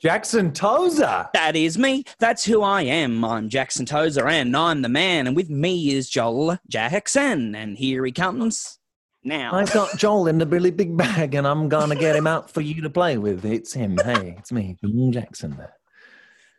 [0.00, 1.28] Jackson Tozer.
[1.34, 2.04] That is me.
[2.18, 3.22] That's who I am.
[3.22, 5.26] I'm Jackson Tozer, and I'm the man.
[5.26, 8.78] And with me is Joel Jackson, and here he comes
[9.24, 9.52] now.
[9.52, 12.62] I've got Joel in the really big bag, and I'm gonna get him out for
[12.62, 13.44] you to play with.
[13.44, 13.98] It's him.
[14.02, 15.58] Hey, it's me, Joel Jackson.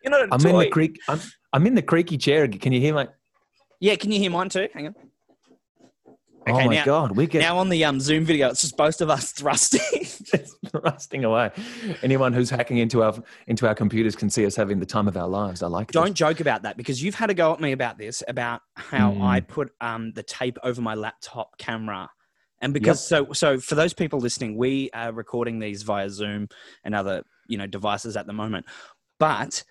[0.03, 0.49] You're not a I'm toy.
[0.49, 0.99] in the creek.
[1.07, 1.19] I'm,
[1.51, 2.47] I'm in the creaky chair.
[2.47, 3.07] Can you hear my?
[3.79, 4.67] Yeah, can you hear mine too?
[4.71, 4.95] Hang on.
[6.47, 9.01] oh my now- god, we get Now on the um, Zoom video, it's just both
[9.01, 10.05] of us thrusting.
[10.83, 11.51] rusting away.
[12.03, 13.13] Anyone who's hacking into our
[13.47, 15.61] into our computers can see us having the time of our lives.
[15.63, 15.87] I like.
[15.87, 15.93] this.
[15.93, 19.11] Don't joke about that because you've had a go at me about this, about how
[19.11, 19.21] Mm.
[19.21, 22.09] I put um, the tape over my laptop camera.
[22.61, 26.47] And because so so for those people listening, we are recording these via Zoom
[26.83, 28.65] and other you know devices at the moment.
[29.19, 29.63] But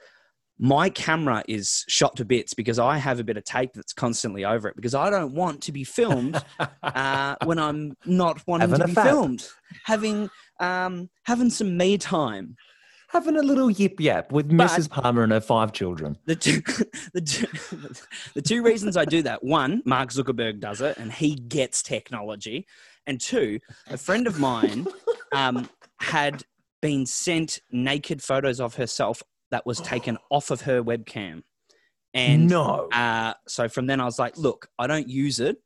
[0.60, 4.44] my camera is shot to bits because I have a bit of tape that's constantly
[4.44, 6.40] over it because I don't want to be filmed
[6.82, 9.48] uh, when I'm not wanting Having to be filmed,
[9.84, 12.56] having um, having some me time.
[13.08, 14.88] Having a little yip yap with But- Mrs.
[14.88, 16.16] Palmer and her five children.
[16.26, 16.60] The two,
[17.12, 17.48] the two,
[18.34, 22.68] the two reasons I do that: one, Mark Zuckerberg does it, and he gets technology,
[23.08, 24.86] and two, a friend of mine
[25.32, 25.68] um,
[26.00, 26.44] had
[26.80, 31.42] been sent naked photos of herself that was taken off of her webcam,
[32.14, 32.88] and no.
[32.92, 35.58] uh, so from then I was like, look, I don't use it,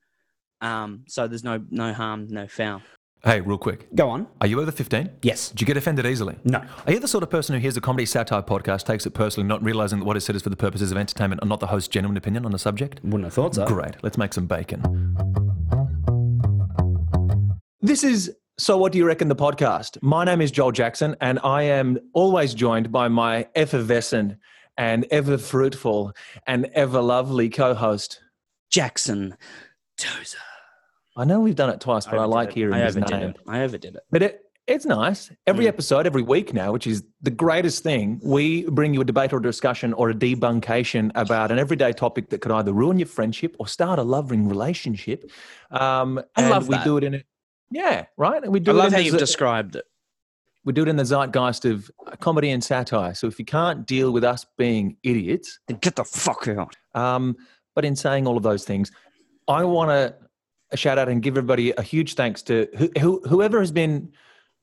[0.61, 2.83] um, so there's no no harm, no foul.
[3.25, 3.87] Hey, real quick.
[3.95, 4.27] Go on.
[4.43, 5.09] Are you over 15?
[5.23, 5.49] Yes.
[5.49, 6.37] Do you get offended easily?
[6.45, 6.63] No.
[6.87, 9.49] Are you the sort of person who hears a comedy satire podcast, takes it personally,
[9.49, 11.69] not realizing that what is said is for the purposes of entertainment and not the
[11.69, 13.03] host's genuine opinion on the subject?
[13.03, 13.65] Wouldn't have thought so.
[13.65, 13.95] Great.
[14.03, 14.83] Let's make some bacon.
[17.81, 19.99] This is So What Do You Reckon the podcast.
[20.01, 24.37] My name is Joel Jackson, and I am always joined by my effervescent
[24.77, 26.13] and ever fruitful
[26.47, 28.21] and ever lovely co host.
[28.71, 29.37] Jackson
[29.99, 30.39] Tozer.
[31.17, 32.55] I know we've done it twice, but I, overdid like it.
[32.55, 33.31] hearing I his overdid name.
[33.31, 33.37] it.
[33.49, 34.03] I overdid it.
[34.13, 35.31] But it, it's nice.
[35.49, 35.69] Every Mm.
[35.69, 39.39] episode, every week now, which is the greatest thing, we bring you a debate or
[39.39, 43.55] a discussion or a debuncation about an everyday topic that could either ruin your friendship
[43.59, 45.29] or start a loving relationship.
[45.73, 47.23] Um, I and love we do it in a
[47.75, 48.43] yeah, right.
[48.43, 49.85] And we do I love how you've described it.
[50.65, 51.91] we do it in the zeitgeist of
[52.21, 53.15] comedy and satire.
[53.15, 56.77] So if you can't deal with us being idiots, Then get the fuck out.
[56.95, 57.37] um,
[57.75, 58.93] but in saying all of those things,
[59.49, 63.59] I want to shout out and give everybody a huge thanks to who, who, whoever
[63.61, 64.13] has been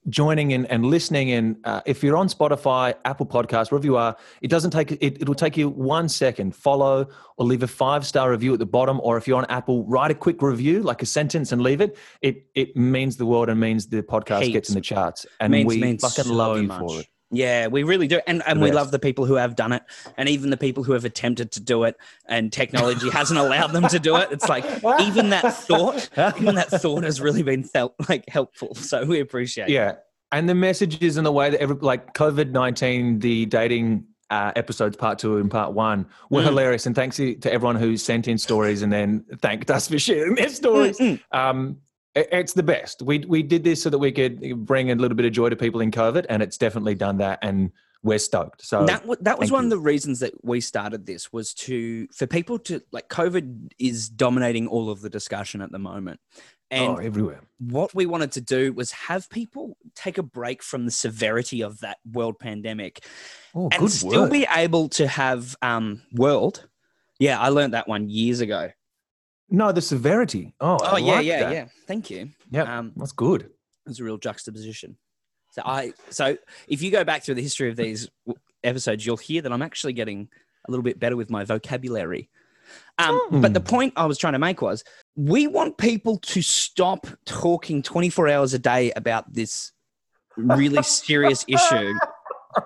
[0.10, 1.32] joining in and listening.
[1.32, 5.22] And uh, if you're on Spotify, Apple Podcasts, wherever you are, it doesn't take it.
[5.22, 6.56] It'll take you one second.
[6.56, 7.08] Follow
[7.38, 9.00] or leave a five star review at the bottom.
[9.04, 11.98] Or if you're on Apple, write a quick review, like a sentence, and leave it.
[12.22, 15.26] It it means the world and means the podcast gets in the charts.
[15.40, 16.80] And means, we means fucking so love you much.
[16.80, 17.08] for it.
[17.32, 18.20] Yeah, we really do.
[18.28, 19.84] And, and we love the people who have done it
[20.18, 21.96] and even the people who have attempted to do it
[22.28, 24.30] and technology hasn't allowed them to do it.
[24.32, 24.66] It's like
[25.02, 26.10] even that thought,
[26.42, 28.76] even that thought has really been felt like helpful.
[28.76, 29.72] So we appreciate it.
[29.72, 29.96] Yeah.
[30.34, 34.96] And the messages and the way that every like COVID nineteen, the dating uh, episodes
[34.96, 36.46] part two and part one were Mm.
[36.46, 36.86] hilarious.
[36.86, 40.48] And thanks to everyone who sent in stories and then thanked us for sharing their
[40.50, 40.98] stories.
[41.00, 41.38] Mm, mm.
[41.38, 41.78] Um,
[42.16, 43.02] it's the best.
[43.02, 45.56] We we did this so that we could bring a little bit of joy to
[45.56, 47.40] people in COVID, and it's definitely done that.
[47.42, 47.72] And
[48.04, 48.66] we're stoked.
[48.66, 49.68] So that wa- that was one you.
[49.68, 54.10] of the reasons that we started this was to for people to like COVID is
[54.10, 56.20] dominating all of the discussion at the moment.
[56.72, 57.42] And oh, everywhere.
[57.60, 61.82] what we wanted to do was have people take a break from the severity of
[61.82, 63.06] that world pandemic
[63.54, 64.32] Oh, and still word.
[64.32, 66.70] be able to have um world
[67.20, 68.70] yeah i learned that one years ago
[69.52, 70.54] no, the severity.
[70.60, 71.54] Oh, oh I yeah like yeah that.
[71.54, 73.50] yeah thank you Yeah, um that's good.
[73.86, 74.98] it's a real juxtaposition
[75.52, 78.10] so i so if you go back through the history of these
[78.64, 80.30] episodes you'll hear that i'm actually getting
[80.68, 82.30] a little bit better with my vocabulary
[83.00, 83.66] um, but the Hmm.
[83.66, 84.84] point I was trying to make was
[85.16, 89.72] we want people to stop talking 24 hours a day about this
[90.38, 91.94] really serious issue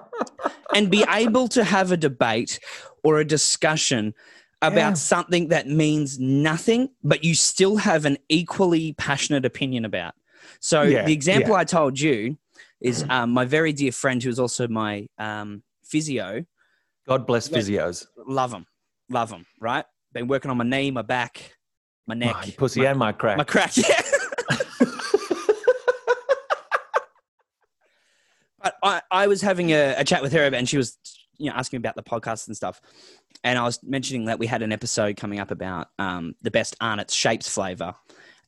[0.75, 2.59] and be able to have a debate
[3.03, 4.13] or a discussion
[4.61, 4.93] about Yeah.
[4.93, 10.13] something that means nothing, but you still have an equally passionate opinion about.
[10.59, 11.59] So Yeah, the example yeah.
[11.59, 12.37] I told you
[12.81, 16.45] is um, my very dear friend who is also my um, physio.
[17.07, 18.05] God bless physios.
[18.27, 18.65] Love them,
[19.09, 19.45] love them.
[19.61, 21.55] Right, been working on my knee, my back,
[22.07, 23.37] my neck, My pussy my, and my crack.
[23.37, 23.71] my crack.
[23.77, 24.01] Yeah.
[28.61, 30.97] but I, I was having a, a chat with her and she was
[31.37, 32.81] you know asking about the podcast and stuff.
[33.43, 36.75] And i was mentioning that we had an episode coming up about um, the best
[36.81, 37.95] arnott's shapes flavor.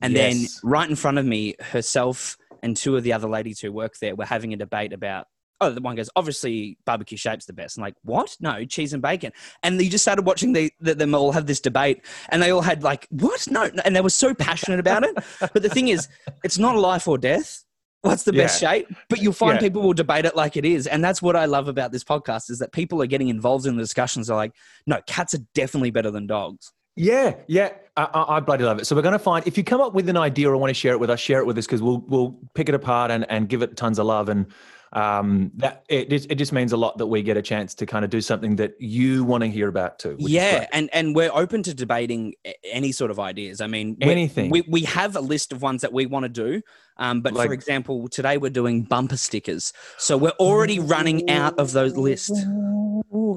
[0.02, 0.62] And Yes.
[0.62, 3.98] then right in front of me herself and two of the other ladies who work
[4.00, 5.28] there were having a debate about
[5.60, 7.78] oh the one goes obviously barbecue shapes the best.
[7.78, 8.36] I'm like what?
[8.40, 9.32] No cheese and bacon.
[9.64, 12.62] And you just started watching the, the, them all have this debate and they all
[12.62, 13.48] had like what?
[13.50, 13.70] No.
[13.84, 15.16] And they were so passionate about it.
[15.40, 16.08] But the thing is
[16.44, 17.64] it's not a life or death
[18.02, 18.72] What's the best Yeah.
[18.72, 18.88] shape?
[19.10, 19.62] But you'll find Yeah.
[19.62, 20.88] people will debate it like it is.
[20.88, 23.76] And that's what I love about this podcast is that people are getting involved in
[23.76, 24.28] the discussions.
[24.28, 24.54] They're like,
[24.86, 26.72] no, cats are definitely better than dogs.
[26.96, 28.88] Yeah, yeah, I, I, bloody love it.
[28.88, 30.74] So we're going to find if you come up with an idea or want to
[30.74, 33.30] share it with us, share it with us because we'll we'll pick it apart and
[33.30, 34.48] and give it tons of love and
[34.94, 37.86] um that it just- it just means a lot that we get a chance to
[37.86, 40.16] kind of do something that you want to hear about too.
[40.20, 42.34] yeah, and and we're open to debating
[42.72, 43.60] any sort of ideas.
[43.62, 44.50] I mean, we- Anything.
[44.50, 46.62] We we have a list of ones that we want to do.
[47.00, 51.60] Um, but Like- for example, today we're doing bumper stickers, so we're already running out
[51.60, 52.32] of those lists.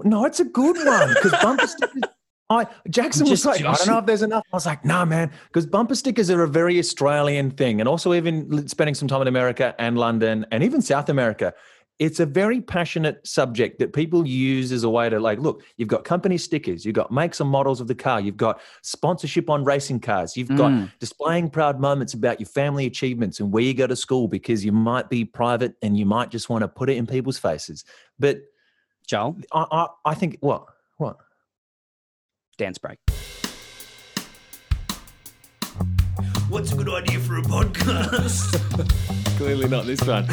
[0.04, 2.02] No, it's a good one because bumper stickers.
[2.50, 4.44] I Jackson was Just- like, I don't know if there's enough.
[4.52, 8.12] I was like, nah, man, because bumper stickers are a very Australian thing, and also
[8.12, 11.54] even spending some time in America and London and even South America.
[12.00, 15.90] It's a very passionate subject that people use as a way to like, look, you've
[15.90, 19.64] got company stickers, you've got makes and models of the car, you've got sponsorship on
[19.64, 20.90] racing cars, you've got Mm.
[20.98, 24.72] displaying proud moments about your family achievements and where you go to school because you
[24.72, 27.84] might be private and you might just want to put it in people's faces.
[28.18, 28.38] But
[29.06, 30.64] Joel, I, I, I think what
[30.96, 31.18] what
[32.60, 32.98] dance break.
[36.50, 38.52] What's a good idea for a podcast?
[39.38, 40.26] clearly not this one.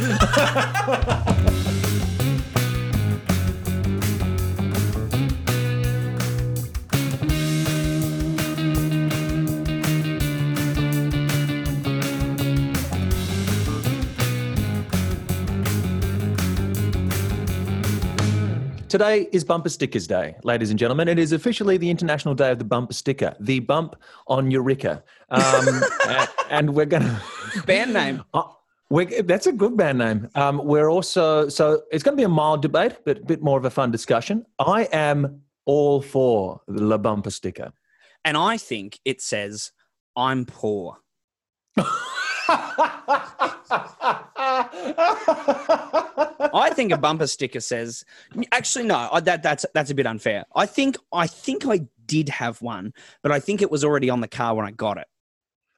[18.89, 21.09] Today is Bumper Stickers Day, ladies and gentlemen.
[21.09, 23.97] It is officially the International Day of the Bumper Sticker, the bump
[24.27, 25.03] on Eureka.
[25.29, 25.81] Um,
[26.49, 27.21] and we're going to.
[27.65, 28.23] Band name.
[28.33, 28.43] Uh,
[28.89, 30.29] we that's a good band name.
[30.35, 33.57] Um, we're also so it's going to be a mild debate, but a bit more
[33.57, 34.45] of a fun discussion.
[34.59, 37.73] I am all for the La Bumper sticker.
[38.23, 39.73] And I think it says,
[40.15, 40.99] I'm poor.
[46.54, 48.04] I think a bumper sticker says,
[48.51, 50.45] actually, no, that, that's, that's a bit unfair.
[50.56, 52.94] I think, I think I did have one,
[53.24, 55.07] but I think it was already on the car when I got it.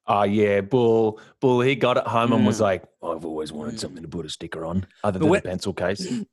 [0.07, 1.19] oh yeah, Bull.
[1.39, 1.61] Bull.
[1.61, 2.61] He got it home and was Mm.
[2.61, 5.73] like, "I've always wanted something to put a sticker on, other But than a pencil
[5.73, 6.07] case."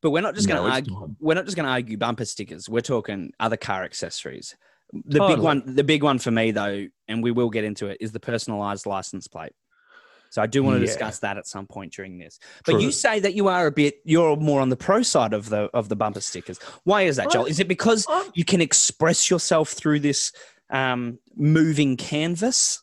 [0.00, 0.94] But we're not just going to it's argue.
[0.94, 1.16] time.
[1.18, 2.68] We're not just going to argue bumper stickers.
[2.68, 4.54] We're talking other car accessories.
[4.92, 7.96] The big one, the big one for me though, and we will get into it,
[8.00, 9.50] is the personalized license plate.
[10.30, 10.86] So I do want to Yeah.
[10.86, 12.38] discuss that at some point during this.
[12.66, 15.48] But you say that you are a bit, you're more on the pro side of
[15.48, 16.58] the of the bumper stickers.
[16.84, 17.46] Why is that, Joel?
[17.46, 20.32] Is it because you can express yourself through this
[20.70, 22.82] um, moving canvas?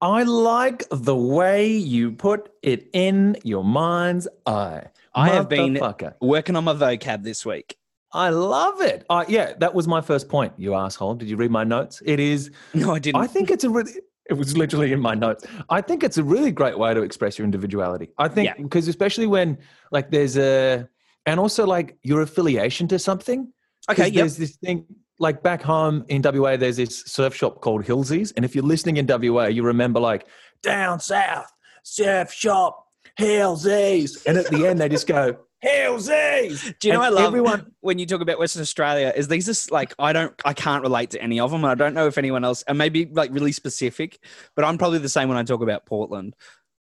[0.00, 4.84] I like the way you put it in your mind's eye.
[5.14, 5.80] I have been-
[6.20, 7.76] Working on my vocab this week.
[8.12, 9.04] I love it.
[9.10, 10.52] Uh, yeah, that was my first point.
[10.56, 11.14] You asshole.
[11.16, 12.00] Did you read my notes?
[12.04, 12.50] It is.
[12.74, 13.20] No, I didn't.
[13.22, 13.92] I think it's a really.
[14.30, 15.44] It was literally in my notes.
[15.68, 18.10] I think it's a really great way to express your individuality.
[18.18, 18.54] I think Yeah.
[18.62, 19.58] because especially when
[19.92, 20.88] like there's a
[21.26, 23.52] and also like your affiliation to something.
[23.90, 24.14] okay, yep.
[24.14, 24.86] There's this thing
[25.18, 26.56] like back home in WA.
[26.56, 30.26] There's this surf shop called Hillsies, and if you're listening in WA, you remember like
[30.62, 31.50] down south
[31.82, 32.86] surf shop
[33.20, 36.74] Hillsies, and at the end they just go Hillsies.
[36.78, 37.72] Do you know And I love everyone?
[37.80, 39.12] when you talk about Western Australia?
[39.16, 41.74] Is these just like I don't I can't relate to any of them, and I
[41.74, 44.18] don't know if anyone else, and maybe like really specific,
[44.54, 46.34] but I'm probably the same when I talk about Portland.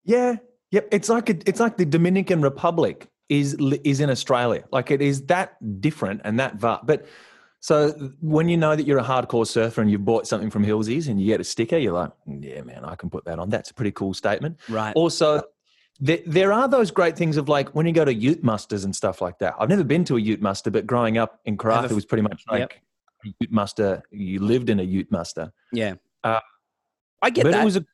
[0.03, 0.35] Yeah,
[0.71, 0.87] yep.
[0.91, 4.63] It's like a, it's like the Dominican Republic is is in Australia.
[4.71, 7.05] Like it is that different and that va- But
[7.59, 7.89] so
[8.21, 11.19] when you know that you're a hardcore surfer and you've bought something from Hillsies and
[11.19, 13.49] you get a sticker, you're like, yeah, man, I can put that on.
[13.49, 14.59] That's a pretty cool statement.
[14.69, 14.93] Right.
[14.95, 15.41] Also,
[15.99, 18.95] there, there are those great things of like when you go to Ute musters and
[18.95, 19.55] stuff like that.
[19.59, 22.21] I've never been to a Ute muster, but growing up in Karratha, it was pretty
[22.23, 22.71] much like Yep.
[23.25, 24.03] a Ute muster.
[24.11, 25.51] You lived in a Ute muster.
[25.71, 25.95] Yeah.
[26.23, 26.39] Uh,
[27.21, 27.61] I get but that.
[27.61, 27.85] it was a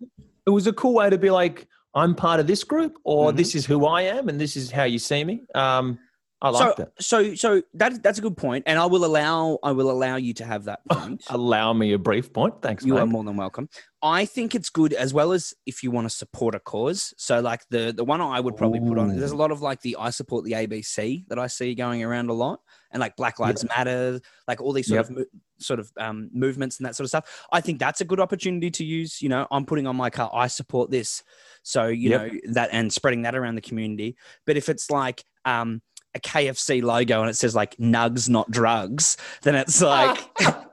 [0.47, 3.37] it was a cool way to be like I'm part of this group, or Mhm.
[3.37, 5.43] this is who I am, and this is how you see me.
[5.53, 5.99] Um,
[6.43, 9.91] I so, so, so that that's a good point, and I will allow I will
[9.91, 11.23] allow you to have that point.
[11.29, 12.55] Allow me a brief point.
[12.61, 13.01] Thanks, You mate.
[13.01, 13.69] are more than welcome.
[14.01, 17.13] I think it's good as well as if you want to support a cause.
[17.17, 19.15] So, like the the one I would probably put on.
[19.15, 22.29] There's a lot of like the I support the ABC that I see going around
[22.31, 25.05] a lot, and like Black Lives Matter, like all these sort Yep.
[25.11, 25.25] of mo-
[25.59, 27.45] sort of um, movements and that sort of stuff.
[27.51, 29.21] I think that's a good opportunity to use.
[29.21, 30.31] You know, I'm putting on my car.
[30.33, 31.21] I support this.
[31.61, 32.21] So you Yep.
[32.33, 34.17] know that and spreading that around the community.
[34.47, 35.83] But if it's like um,
[36.15, 40.19] a KFC logo and it says like "Nugs, not drugs," then it's like,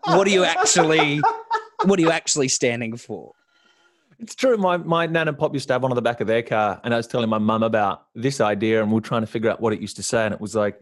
[0.06, 1.20] what are you actually?
[1.84, 3.32] What are you actually standing for?
[4.18, 4.56] It's true.
[4.56, 6.80] My my nan and pop used to have one on the back of their car,
[6.82, 9.50] and I was telling my mum about this idea, and we are trying to figure
[9.50, 10.80] out what it used to say, and it was like,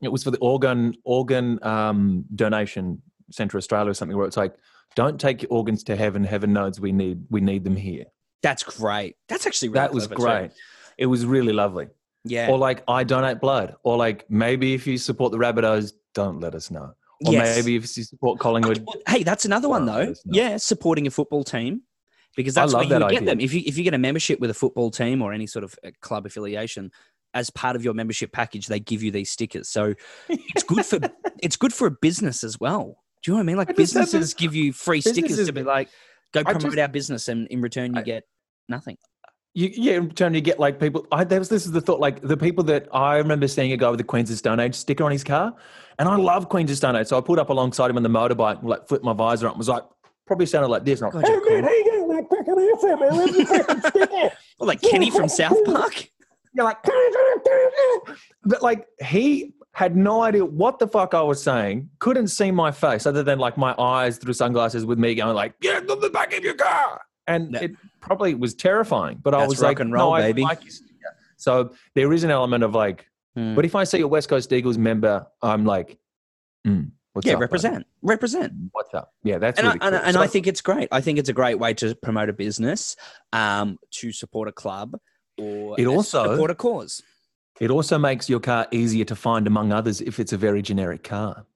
[0.00, 4.54] it was for the organ organ um, donation center Australia or something, where it's like,
[4.94, 6.22] don't take your organs to heaven.
[6.22, 8.04] Heaven knows we need we need them here.
[8.42, 9.16] That's great.
[9.28, 10.22] That's actually really That was clever too.
[10.22, 10.50] great.
[10.96, 11.88] it was really lovely.
[12.24, 12.48] Yeah.
[12.50, 13.76] Or like, I donate blood.
[13.82, 16.92] Or like, maybe if you support the Rabbitohs, don't let us know.
[17.26, 17.56] Or Yes.
[17.56, 20.14] maybe if you support Collingwood, Hey, that's another one though.
[20.26, 21.82] Yeah, supporting a football team
[22.36, 23.26] because I that's love where you that get idea.
[23.30, 23.40] them.
[23.40, 25.74] If you if you get a membership with a football team or any sort of
[25.84, 26.90] uh, club affiliation,
[27.34, 29.68] as part of your membership package, they give you these stickers.
[29.68, 29.94] So
[30.30, 30.98] it's good for
[31.42, 32.96] it's good for a business as well.
[33.22, 33.56] Do you know what I mean?
[33.58, 35.90] Like I businesses give you free stickers to be like,
[36.32, 38.24] go promote just- our business, and in return you I- get
[38.68, 38.96] nothing.
[39.52, 41.06] You, yeah, in return you get like people.
[41.10, 43.76] I there was this is the thought like the people that I remember seeing a
[43.76, 45.54] guy with the Queens of Stone Age sticker on his car,
[45.98, 48.08] and I love Queens of Stone Age, so I pulled up alongside him on the
[48.08, 49.82] motorbike, and, like flipped my visor up, and was like
[50.26, 51.00] probably sounded like this.
[51.00, 52.08] And I'm like, hey man, how you going?
[52.08, 53.16] Like man.
[53.16, 54.36] Where's your fucking sticker?
[54.58, 56.08] Well, like Kenny from South Park.
[56.52, 56.78] You're like,
[58.44, 61.90] but like he had no idea what the fuck I was saying.
[61.98, 65.54] Couldn't see my face other than like my eyes through sunglasses with me going like,
[65.60, 67.00] "Yeah, on the back of your car,"
[67.34, 67.60] and Yeah.
[67.62, 69.18] it probably was terrifying.
[69.22, 70.42] But I was like, and roll, no, I baby.
[70.42, 70.60] like.
[71.36, 73.54] So there is an element of like, Hmm.
[73.54, 75.98] but if I see a West Coast Eagles member, I'm like,
[76.66, 77.40] mm, what's yeah, up, buddy?
[77.44, 78.52] represent, represent.
[78.72, 79.14] What's up?
[79.22, 80.04] Yeah, that's and, really I, and, cool.
[80.06, 80.88] and So- I think it's great.
[80.92, 82.96] I think it's a great way to promote a business,
[83.32, 84.96] um, to support a club,
[85.38, 87.02] or It also- support a cause.
[87.60, 91.04] it also makes your car easier to find among others if it's a very generic
[91.04, 91.46] car.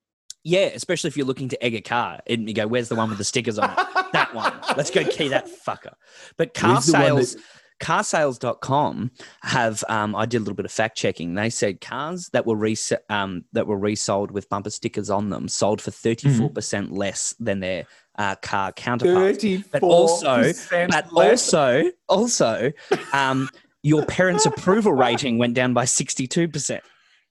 [0.44, 3.08] Yeah, especially if you're looking to egg a car and you go, "Where's the one
[3.08, 3.76] with the stickers on it?"
[4.12, 4.52] that one.
[4.76, 5.94] Let's go key that fucker.
[6.36, 7.42] But car Where's the one sales, that-
[7.80, 9.10] carsales.com
[9.42, 9.82] have.
[9.88, 11.34] Um, I did a little bit of fact checking.
[11.34, 15.48] They said cars that were res- um, that were resold with bumper stickers on them
[15.48, 17.86] sold for thirty four percent less than their
[18.18, 19.44] uh, car counterparts.
[19.72, 20.42] But also,
[20.90, 22.72] but also, also,
[23.12, 23.48] um,
[23.82, 26.84] your parents' approval rating went down by sixty-two percent.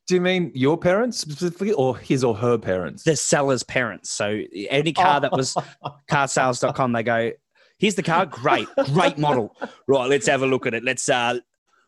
[0.08, 3.04] Do you mean your parents specifically, or his or her parents?
[3.04, 4.10] The seller's parents.
[4.10, 5.56] So any car that was
[6.12, 7.32] carsales.com, they go,
[7.78, 9.56] "Here's the car, great, great model.
[9.88, 10.84] Right, let's have a look at it.
[10.84, 11.40] Let's uh."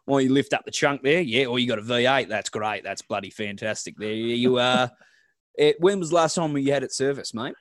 [0.08, 1.48] Well, you lift up the trunk there, yeah.
[1.48, 2.30] Or you got a V8.
[2.30, 2.84] That's great.
[2.84, 3.96] That's bloody fantastic.
[3.98, 4.88] There you uh
[5.56, 7.56] It, when was the last time you had it serviced, mate?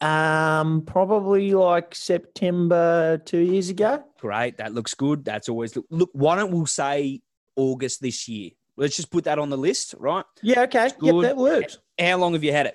[0.00, 4.04] Um, probably like September two years ago.
[4.20, 4.58] Great.
[4.58, 5.24] That looks good.
[5.24, 5.86] That's always look.
[5.90, 7.20] Look, why don't we say
[7.56, 8.50] August this year?
[8.76, 10.24] Let's just put that on the list, right?
[10.42, 10.90] Yeah, okay.
[11.00, 11.78] Yep, that works.
[11.98, 12.74] How long have you had it?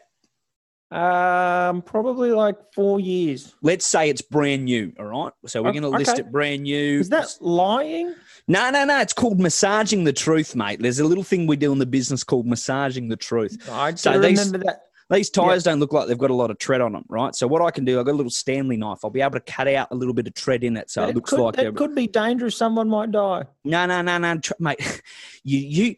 [0.89, 3.53] Um, probably like four years.
[3.61, 4.93] Let's say it's brand new.
[4.97, 5.33] All right.
[5.45, 6.99] So we're Oh, going to list it brand new.
[6.99, 8.15] Is that lying?
[8.47, 9.01] No, no, no.
[9.01, 10.79] It's called massaging the truth, mate.
[10.81, 13.57] There's a little thing we do in the business called massaging the truth.
[13.69, 14.83] I So these- remember that.
[15.09, 17.33] These tires don't look like they've got a lot of tread on them, right?
[17.33, 18.99] So what I can do, I've got a little Stanley knife.
[19.05, 21.09] I'll be able to cut out a little bit of tread in it, so it,
[21.11, 22.57] It looks could, like that could be dangerous.
[22.57, 23.45] Someone might die.
[23.63, 25.01] no, no, no, no, tr- mate.
[25.43, 25.95] You, you,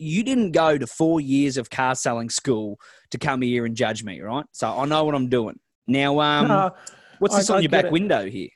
[0.00, 2.80] you didn't go to four years of car selling school
[3.12, 4.44] to come here and judge me, right?
[4.50, 5.60] So I know what I'm doing.
[5.86, 6.74] Now, um, No.
[7.20, 7.92] what's this I- on I your back it.
[7.92, 8.48] window here?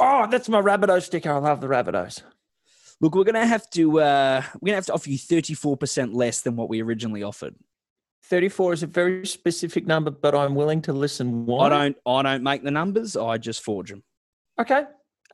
[0.00, 1.30] Oh, that's my Rabbitohs sticker.
[1.30, 2.22] I love the Rabbitohs.
[3.00, 6.40] Look, we're gonna have to uh, we're gonna have to offer you 34 percent less
[6.40, 7.54] than what we originally offered.
[8.24, 11.46] 34 is a very specific number, but I'm willing to listen.
[11.46, 11.66] Why?
[11.66, 13.16] I don't I don't make the numbers.
[13.16, 14.02] I just forge them.
[14.60, 14.84] Okay.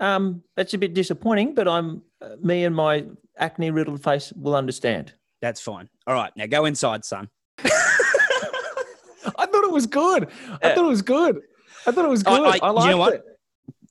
[0.01, 3.05] Um, that's a bit disappointing, but I'm uh, me and my
[3.37, 5.13] acne riddled face will understand.
[5.43, 5.89] That's fine.
[6.07, 7.29] All right, now go inside, son.
[7.65, 10.29] I thought it was good.
[10.63, 11.41] I thought it was good.
[11.87, 12.63] I thought it was I- good.
[12.63, 13.15] I- I, you know liked what?
[13.15, 13.23] it.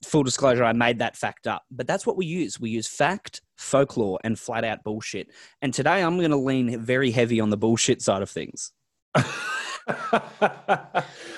[0.04, 2.60] Full disclosure, I made that fact up, but that's what we use.
[2.60, 5.28] We use fact, folklore, and flat out bullshit.
[5.60, 8.70] And today I'm going to lean very heavy on the bullshit side of things.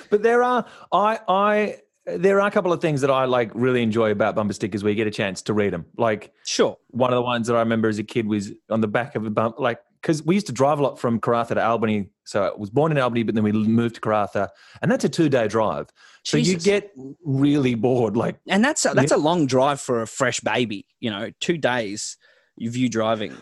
[0.09, 3.83] but there are I I there are a couple of things that I like really
[3.83, 5.85] enjoy about bumper stickers where you get a chance to read them.
[5.97, 6.77] Like Sure.
[6.87, 9.25] one of the ones that I remember as a kid was on the back of
[9.25, 12.09] a bump, like because we used to drive a lot from Karratha to Albany.
[12.25, 14.49] So I was born in Albany, but then we moved to Karratha,
[14.81, 15.89] and that's a two day drive.
[16.23, 16.91] So you get
[17.23, 18.17] really bored.
[18.17, 20.87] Like And that's a, that's a long drive for a fresh baby.
[20.99, 22.17] You know, two days
[22.65, 23.35] of you driving.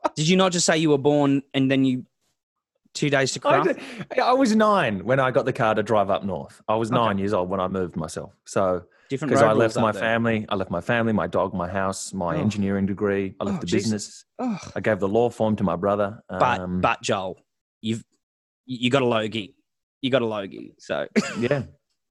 [0.16, 2.04] Did you not just say you were born and then you
[2.94, 3.78] two days to I, craft?
[4.10, 6.60] did- I was nine when I got the car to drive up north.
[6.68, 6.96] I was Okay.
[7.00, 8.32] nine years old when I moved myself.
[8.46, 12.12] So Different because I left my family, I left my family, my dog, my house,
[12.12, 12.40] my Oh.
[12.40, 13.34] engineering degree.
[13.40, 13.84] I left Oh, the Jesus.
[13.84, 14.24] business.
[14.38, 14.58] Oh.
[14.76, 16.22] I gave the law form to my brother.
[16.28, 17.38] But Um, but Joel,
[17.80, 18.04] you've
[18.66, 19.54] you got a logie.
[20.02, 20.74] You got a logie.
[20.78, 21.06] So
[21.38, 21.62] yeah,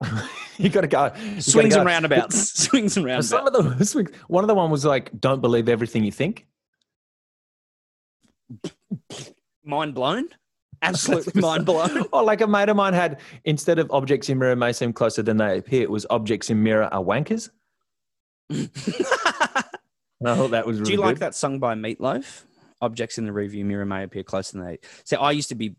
[0.57, 1.11] you got to go.
[1.35, 1.81] You swings go.
[1.81, 2.53] and roundabouts.
[2.63, 3.29] swings and roundabouts.
[3.29, 6.47] Some of the swings- one of the one was like, "Don't believe everything you think."
[9.63, 10.29] Mind blown.
[10.81, 12.05] Absolutely mind blown.
[12.13, 15.21] Or like a mate of mine had instead of objects in mirror may seem closer
[15.23, 17.49] than they appear, it was objects in mirror are wankers.
[20.25, 21.19] I thought that was really Do you like good.
[21.21, 22.43] that song by Meatloaf?
[22.81, 24.79] Objects in the review mirror may appear closer than they.
[25.03, 25.75] So I used to be.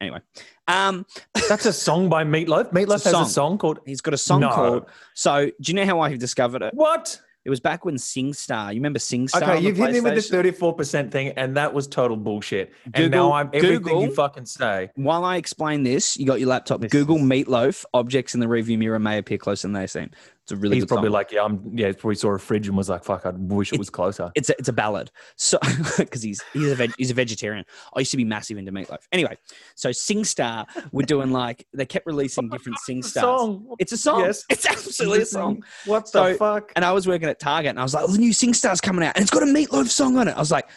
[0.00, 0.20] Anyway,
[0.66, 1.04] um,
[1.48, 2.72] That's a song by Meatloaf.
[2.72, 3.22] Meatloaf a has song.
[3.24, 4.48] a song called he's got a song No.
[4.50, 4.86] called.
[5.14, 6.72] So do you know how I discovered it?
[6.72, 7.20] What?
[7.44, 8.68] It was back when SingStar.
[8.74, 9.42] You remember SingStar?
[9.42, 12.72] Okay, you've hit me with the thirty-four percent thing, and that was total bullshit.
[12.84, 14.90] and Google- now I'm everything Google- you fucking say.
[14.96, 16.82] While I explain this, you got your laptop.
[16.82, 17.84] This Google is- Meatloaf.
[17.94, 20.10] Objects in the rearview mirror may appear closer than they seem.
[20.50, 21.12] It's a really He's probably song.
[21.12, 21.92] like, yeah, I'm, yeah.
[21.92, 24.32] Probably saw a fridge and was like, fuck, I wish it was closer.
[24.34, 25.12] it's a, it's a ballad.
[25.36, 25.58] So
[25.98, 27.64] because he's he's a veg, he's a vegetarian.
[27.94, 28.98] I used to be massive into Meatloaf.
[29.12, 29.36] Anyway,
[29.76, 33.20] so SingStar were doing like they kept releasing different SingStars.
[33.20, 33.74] Song.
[33.78, 34.20] It's a song.
[34.20, 34.44] Yes.
[34.50, 35.62] It's absolutely a song.
[35.86, 36.72] What So- the fuck?
[36.74, 39.04] And I was working at Target, and I was like, "Oh, "The new SingStar's coming
[39.04, 40.68] out, and it's got a Meatloaf song on it." I was like,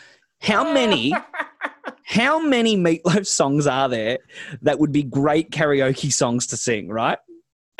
[0.42, 1.14] "How many,
[2.06, 4.20] how many Meatloaf songs are there
[4.62, 7.18] that would be great karaoke songs to sing?" Right?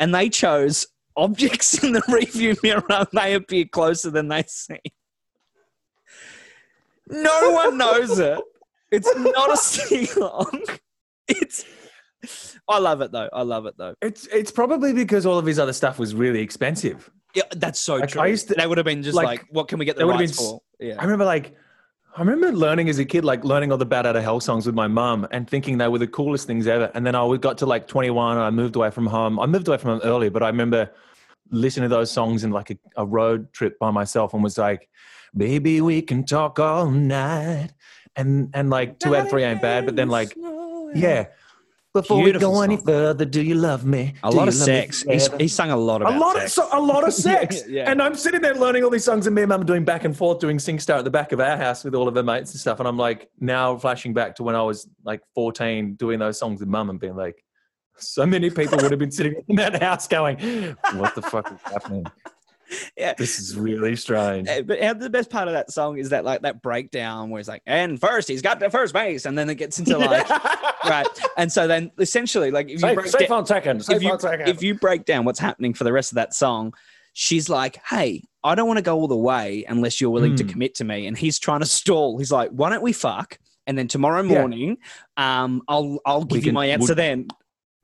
[0.00, 0.86] And they chose
[1.16, 4.78] "Objects in the Review Mirror May Appear Closer Than They Seem."
[7.08, 8.40] No one knows it.
[8.90, 10.62] It's not a sing along.
[11.28, 11.64] It's.
[12.68, 13.28] I love it though.
[13.32, 13.94] I love it though.
[14.00, 17.10] It's it's probably because all of his other stuff was really expensive.
[17.34, 18.22] Yeah, that's so Like, true.
[18.22, 20.06] I used to- they would have been just like, like, "What can we get the
[20.06, 20.94] rights been for?" Yeah.
[20.98, 21.56] I remember like
[22.16, 24.66] I remember learning as a kid, like learning all the Bat Out of Hell songs
[24.66, 26.88] with my mum and thinking they were the coolest things ever.
[26.94, 29.40] And then I got to like 21 and I moved away from home.
[29.40, 30.92] I moved away from home early, but I remember
[31.50, 34.88] listening to those songs in like a, a road trip by myself and was like,
[35.36, 37.70] baby, we can talk all night.
[38.14, 40.36] And and like two out of three ain't bad, but then like,
[40.94, 41.26] yeah.
[41.94, 44.14] Before Beautiful we go any further, do you love me?
[44.24, 45.04] a Do lot of sex.
[45.08, 46.58] He's, he sung a lot about a lot sex.
[46.58, 47.62] of so, a lot of sex.
[47.68, 47.88] Yeah.
[47.88, 50.02] And I'm sitting there learning all these songs, and me and mum are doing back
[50.02, 52.50] and forth, doing SingStar at the back of our house with all of her mates
[52.50, 52.80] and stuff.
[52.80, 56.58] And I'm like, now flashing back to when I was like 14, doing those songs
[56.58, 57.44] with mum, and being like,
[57.96, 60.36] so many people would have been sitting in that house going,
[60.94, 62.04] "What the fuck is happening?
[62.96, 63.14] Yeah.
[63.18, 66.24] This is really strange." Uh, But how- the best part of that song is that
[66.24, 69.48] like that breakdown where it's like, and first he's got to first base, and then
[69.50, 70.28] it gets into like
[70.84, 71.06] right,
[71.36, 73.76] and so then essentially like if you Safe, break safe down, on second.
[73.80, 74.48] if Safe you, on second.
[74.48, 76.72] if you break down what's happening for the rest of that song,
[77.12, 80.44] she's like, "Hey, I don't want to go all the way unless you're willing to
[80.44, 80.50] Hmm.
[80.50, 82.18] commit to me," and he's trying to stall.
[82.18, 84.40] He's like, "Why don't we fuck?" And then tomorrow Yeah.
[84.40, 84.76] morning,
[85.16, 87.28] um, I'll I'll give you my answer we'll- then.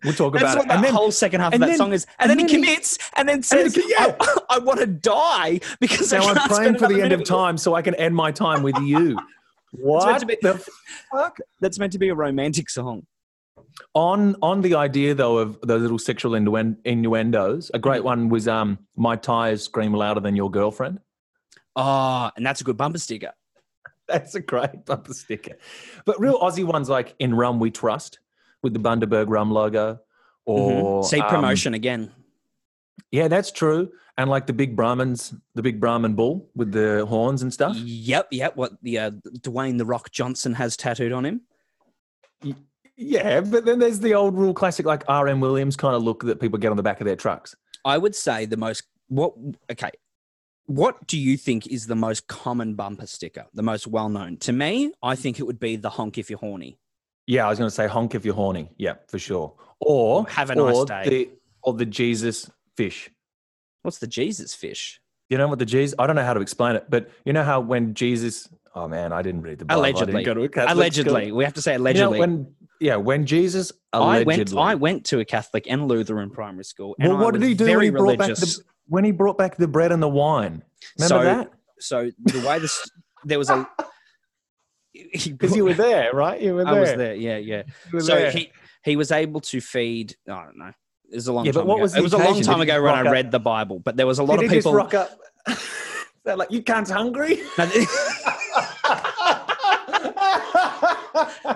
[0.04, 0.66] We'll talk about it.
[0.68, 2.06] that And then, whole second half of that then- song is.
[2.18, 4.14] And, and then, he then he- commits and then and says, he- yeah.
[4.20, 7.18] I, I want to die because now I I'm praying for the end of minute
[7.20, 9.18] with you." time so I can end my time with you.
[9.72, 10.64] What to be- the
[11.12, 11.38] fuck?
[11.60, 13.06] That's meant to be a romantic song.
[13.94, 18.46] on on the idea though of those little sexual innuen- innuendos a great one was
[18.48, 20.98] um my tires scream louder than your girlfriend
[21.76, 23.32] Oh, and that's a good bumper sticker.
[24.08, 25.56] that's a great bumper sticker
[26.04, 28.18] but real aussie ones like in rum we trust
[28.62, 29.98] with the bundaberg rum logo
[30.46, 32.10] or See um, promotion again.
[33.10, 37.42] yeah that's true and like the big brahmins the big brahmin bull with the horns
[37.42, 38.56] and stuff Yep, yep.
[38.56, 41.42] What the uh, Dwayne the Rock Johnson has tattooed on him.
[42.96, 46.40] yeah but then there's the old rule classic like rm williams kind of look that
[46.40, 49.32] people get on the back of their trucks I would say the most what
[49.70, 49.90] okay.
[50.66, 54.36] What do you think is the most common bumper sticker, the most well known?
[54.38, 56.78] To me, I think it would be the honk if you're horny.
[57.30, 58.68] Yeah, I was going to say honk if you're horny.
[58.76, 59.54] Yeah, for sure.
[59.78, 61.02] Or Have a nice or day.
[61.08, 61.30] The,
[61.62, 63.08] or the Jesus fish.
[63.82, 65.00] What's the Jesus fish?
[65.28, 65.94] You know what the Jesus?
[65.96, 68.48] I don't know how to explain it, but you know how when Jesus?
[68.74, 69.80] Oh man, I didn't read the Bible.
[69.80, 70.24] Allegedly.
[70.24, 71.36] go to a Allegedly, school.
[71.36, 72.18] we have to say You know, allegedly.
[72.18, 74.56] when yeah, when Jesus I allegedly.
[74.56, 76.96] went, I went to a Catholic and Lutheran primary school.
[76.98, 79.12] And well, I what did he do when Very he brought back the when he
[79.12, 80.64] brought back the bread and the wine?
[80.98, 81.52] Remember So- that?
[81.78, 82.90] so the way this,
[83.24, 83.68] there was a.
[85.12, 86.40] Because you were there, right?
[86.40, 86.74] You were there.
[86.74, 87.14] I was there.
[87.14, 87.62] Yeah, yeah.
[87.98, 88.30] So there.
[88.30, 88.50] he
[88.84, 90.16] he was able to feed.
[90.28, 90.72] I don't know.
[91.10, 91.82] It was a long Yeah, but time what ago.
[91.82, 94.06] was it was a long time ago when I up- read the Bible, but there
[94.06, 94.72] was a lot Did of people.
[94.74, 95.10] rock up?
[96.24, 97.40] They're like, you can't hungry.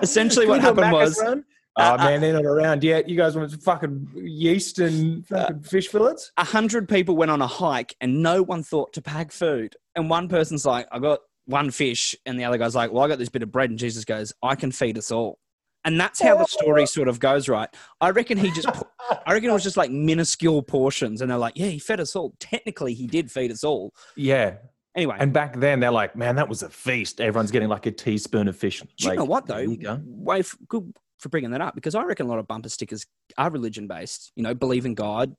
[0.01, 1.45] Essentially what we do a happened was- run?
[1.77, 3.09] Uh, oh man, they're not around yet.
[3.09, 6.31] You guys want fucking yeast and fucking fish fillets?
[6.37, 9.75] a hundred people went on a hike and no one thought to pack food.
[9.93, 12.15] And one person's like, I got one fish.
[12.25, 13.69] And the other guy's like, Well, I got this bit of bread.
[13.69, 15.39] And Jesus goes, I can feed us all.
[15.83, 17.69] And that's how the story sort of goes, right?
[18.01, 18.87] I reckon he just, put,
[19.27, 21.21] I reckon it was just like minuscule portions.
[21.21, 22.33] And they're like, Yeah, he fed us all.
[22.39, 23.93] Technically, he did feed us all.
[24.15, 24.55] Yeah.
[24.95, 27.19] Anyway, And back then, they're like, man, that was a feast.
[27.19, 28.81] Everyone's getting like a teaspoon of fish.
[28.81, 29.57] do you know what, though?
[29.57, 29.99] you go.
[30.05, 33.05] Way good for bringing that up because I reckon a lot of bumper stickers
[33.37, 34.31] are religion based.
[34.37, 35.35] You know, believe in God,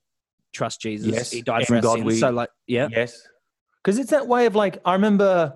[0.53, 1.07] trust Jesus.
[1.07, 2.05] Yes, He died for our God sins.
[2.05, 2.87] we- so, like, yeah.
[2.91, 3.27] Yes.
[3.83, 5.55] Because it's that way of like, I remember,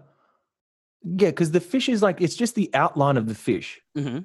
[1.03, 3.81] yeah, because the fish is like, it's just the outline of the fish.
[3.95, 4.19] hmm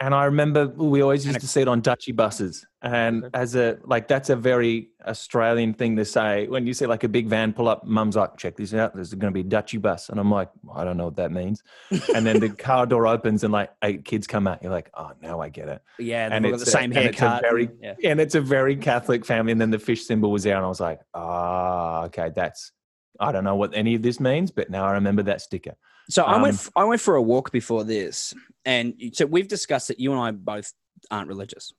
[0.00, 2.66] And I remember we always used to see it on Dutchy buses.
[2.82, 6.48] And as a, like, that's a very Australian thing to say.
[6.48, 8.94] When you see like a big van pull up, mum's like, check this out.
[8.96, 10.08] There's going to be a Dutchy bus.
[10.08, 11.62] And I'm like, I don't know what that means.
[12.14, 14.60] and then the car door opens and like eight kids come out.
[14.62, 15.80] You're like, oh, now I get it.
[16.00, 17.70] Yeah, And got the it's a- same and it's a haircut.
[17.80, 17.94] yeah.
[18.10, 19.52] And it's a very Catholic family.
[19.52, 20.56] And then the fish symbol was there.
[20.56, 22.72] And I was like, ah, okay, that's,
[23.20, 25.74] I don't know what any of this means, but now I remember that sticker.
[26.08, 26.54] So I went.
[26.54, 28.34] Um, f- I went for a walk before this,
[28.64, 30.72] and so we've discussed that you and I both
[31.10, 31.72] aren't religious.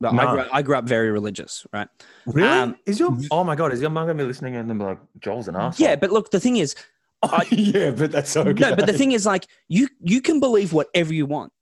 [0.00, 0.30] But I, No.
[0.32, 1.88] grew, I grew up very religious, right?
[2.26, 2.48] Really?
[2.48, 4.84] Um, is your oh my god, is your mum gonna be listening and then be
[4.84, 5.86] like, Joel's an asshole?
[5.86, 6.74] Yeah, but look, the thing is,
[7.22, 8.52] I- yeah, but that's okay.
[8.52, 11.52] no, but the thing is, like, you you can believe whatever you want.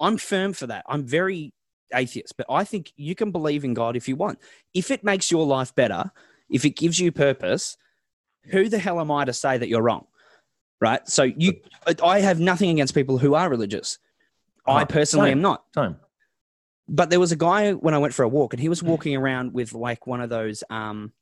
[0.00, 0.84] I'm firm for that.
[0.88, 1.52] I'm very
[1.94, 4.38] atheist, but I think you can believe in God if you want.
[4.72, 6.10] If it makes your life better,
[6.50, 7.76] if it gives you purpose,
[8.50, 10.06] who the hell am I to say that you're wrong?
[10.80, 11.06] Right?
[11.08, 11.54] So you,
[12.02, 13.98] I have nothing against people who are religious.
[14.66, 15.38] I personally Same.
[15.38, 15.64] am not.
[15.74, 15.96] Same.
[16.88, 19.16] But there was a guy when I went for a walk, and he was walking
[19.16, 21.12] around with like one of those um,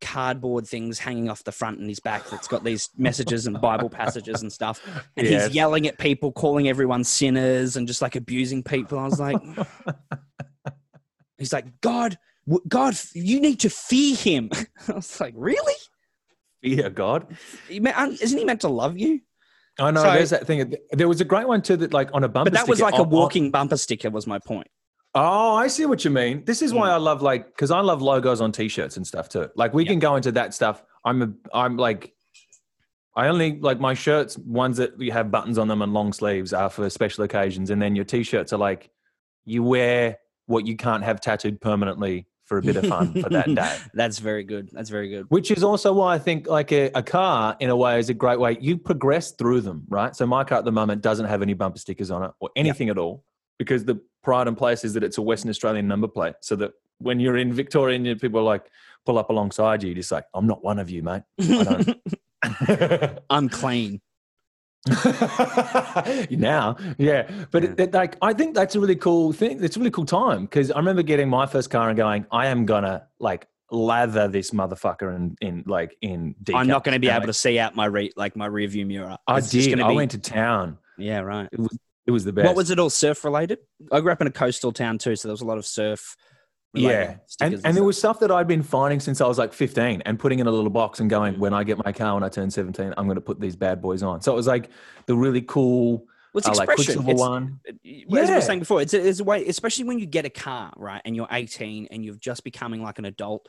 [0.00, 3.88] cardboard things hanging off the front in his back that's got these messages and Bible
[3.90, 4.80] passages and stuff.
[5.16, 5.46] And Yes.
[5.46, 8.98] he's yelling at people, calling everyone sinners, and just like abusing people.
[8.98, 9.38] I was like,
[11.38, 12.18] he's like, God,
[12.68, 14.50] God, you need to fear him.
[14.88, 15.74] I was like, really?
[16.66, 17.36] Fear God.
[17.68, 19.20] He me- aren't- Isn't he meant to love you?
[19.78, 20.02] I know.
[20.02, 20.74] So- there's that thing.
[20.90, 22.50] There was a great one too that like on a bumper.
[22.50, 24.10] But that was sticker- like a on- on- walking bumper sticker.
[24.10, 24.68] Was my point.
[25.14, 26.44] Oh, I see what you mean.
[26.44, 26.94] This is why hmm.
[26.94, 29.48] I love like because I love logos on t-shirts and stuff too.
[29.54, 29.90] Like we Yeah.
[29.92, 30.82] can go into that stuff.
[31.04, 32.12] I'm a I'm like
[33.16, 36.52] I only like my shirts, ones that you have buttons on them and long sleeves
[36.52, 37.70] are for special occasions.
[37.70, 38.90] And then your t-shirts are like
[39.46, 43.52] you wear what you can't have tattooed permanently for a bit of fun for that
[43.54, 43.76] day.
[43.92, 44.70] That's very good.
[44.72, 45.26] That's very good.
[45.28, 48.14] Which is also why I think like a, a car in a way is a
[48.14, 48.56] great way.
[48.60, 50.14] You progress through them, right?
[50.14, 52.88] So my car at the moment doesn't have any bumper stickers on it or anything
[52.88, 53.24] at all
[53.58, 56.34] because the pride and place is that it's a Western Australian number plate.
[56.40, 58.70] So that when you're in Victoria and people are like
[59.04, 61.22] pull up alongside you, you're just like, I'm not one of you, mate.
[61.40, 63.20] I don't.
[63.30, 64.00] I'm clean.
[66.30, 67.70] now, yeah, but Yeah.
[67.70, 69.62] It, it, like I think that's a really cool thing.
[69.62, 72.46] It's a really cool time because I remember getting my first car and going, I
[72.48, 76.34] am gonna like lather this motherfucker in in like in.
[76.54, 77.16] I'm not going to be decals.
[77.16, 79.16] able to see out my re- like my rear view mirror.
[79.26, 79.76] I It's just did.
[79.76, 80.78] gonna I be- went to town.
[80.98, 81.48] Yeah, right.
[81.52, 82.46] It was it was the best.
[82.46, 83.58] What was it all surf related?
[83.90, 86.16] I grew up in a coastal town too, so there was a lot of surf.
[86.82, 89.52] Yeah, and, stickers and there was stuff that I'd been finding since I was like
[89.52, 92.22] 15 and putting in a little box and going, when I get my car when
[92.22, 94.20] I turn 17, I'm going to put these bad boys on.
[94.20, 94.70] So it was like
[95.06, 97.02] the really cool, Well, it's uh, like expression.
[97.02, 97.60] Quiksilver It's- one.
[97.66, 98.36] As I Yeah.
[98.36, 101.02] was saying before, it's a, it's a way, especially when you get a car, right,
[101.04, 103.48] and you're 18 and you're just becoming like an adult.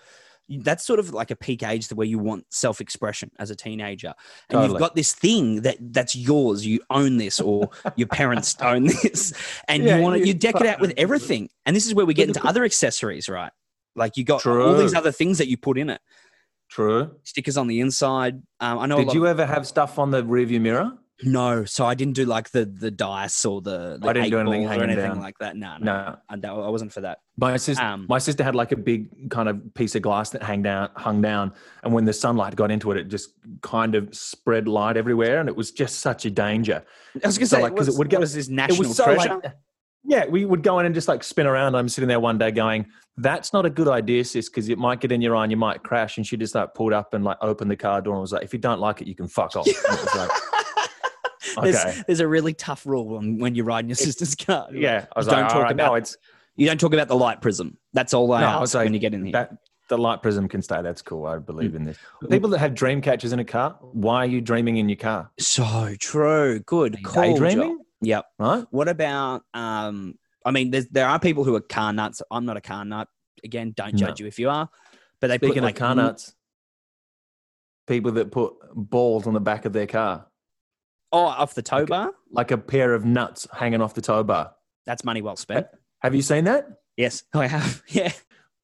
[0.50, 4.14] That's sort of like a peak age where you want self-expression as a teenager,
[4.50, 6.66] and you've got this thing that that's yours.
[6.66, 9.34] You own this, or your parents own this,
[9.68, 11.50] and Yeah, you want to you deck it out with everything.
[11.66, 13.52] And this is where we get into other accessories, right?
[13.96, 16.02] Like you got all these other things that you put in it.
[16.70, 17.16] True.
[17.24, 18.42] Stickers on the inside.
[18.60, 19.00] Um, I know.
[19.00, 20.98] a Did you ever have stuff on the rearview mirror?
[21.24, 24.40] No, so I didn't do like the the dice or the, the I didn't do
[24.40, 25.20] anything or anything down.
[25.20, 25.56] like that.
[25.58, 26.16] No, no, No.
[26.30, 27.22] I, don't- I wasn't for that.
[27.40, 30.44] My sister, Um, my sister had like a big kind of piece of glass that
[30.44, 31.54] hang down, hung down,
[31.84, 35.50] and when the sunlight got into it, it just kind of spread light everywhere, and
[35.50, 36.84] it was just such a danger.
[37.24, 38.80] I was gonna So, say, like, 'cause was, it would get- was this It national
[38.90, 39.40] was so treasure?
[39.44, 39.54] like,
[40.04, 41.74] yeah, we would go in and just like spin around.
[41.76, 42.86] I'm sitting there one day going,
[43.18, 45.58] "That's not a good idea, sis, because it might get in your eye and you
[45.58, 48.22] might crash." And she just like pulled up and like opened the car door and
[48.22, 50.32] was like, "If you don't like it, you can fuck off." And it was like,
[51.64, 52.02] there's, okay.
[52.08, 54.68] there's a really tough rule when, when you ride in your sister's car.
[54.74, 56.18] yeah, I was Don't talk "All right, about- no, it's
[56.56, 57.78] You don't talk about the light prism.
[57.94, 59.34] That's all I No, I ask was like, when you get in here.
[59.34, 59.52] that
[59.90, 60.82] the light prism can stay.
[60.82, 61.26] That's cool.
[61.26, 61.98] I believe in this.
[62.30, 65.32] People that have dream catchers in a car, why are you dreaming in your car?
[65.40, 66.60] so true.
[66.60, 67.02] Good.
[67.04, 67.80] Call, daydreaming?
[68.02, 68.26] Yep.
[68.38, 68.66] Right?
[68.72, 69.44] What about?
[69.54, 70.16] Um,
[70.46, 72.22] I mean, there's, there are people who are car nuts.
[72.30, 73.08] I'm not a car nut.
[73.46, 74.00] Again, don't No.
[74.08, 74.70] judge you if you are.
[75.22, 76.34] But they Speaking put like car nuts,
[77.88, 80.28] people that put balls on the back of their car,
[81.12, 81.86] Oh, off the tow Okay.
[81.86, 82.12] bar.
[82.32, 84.52] like a pair of nuts hanging off the tow bar.
[84.86, 85.68] That's money well spent.
[86.02, 86.68] Have you seen that?
[86.98, 87.82] Yes, I have.
[87.90, 88.12] Yeah,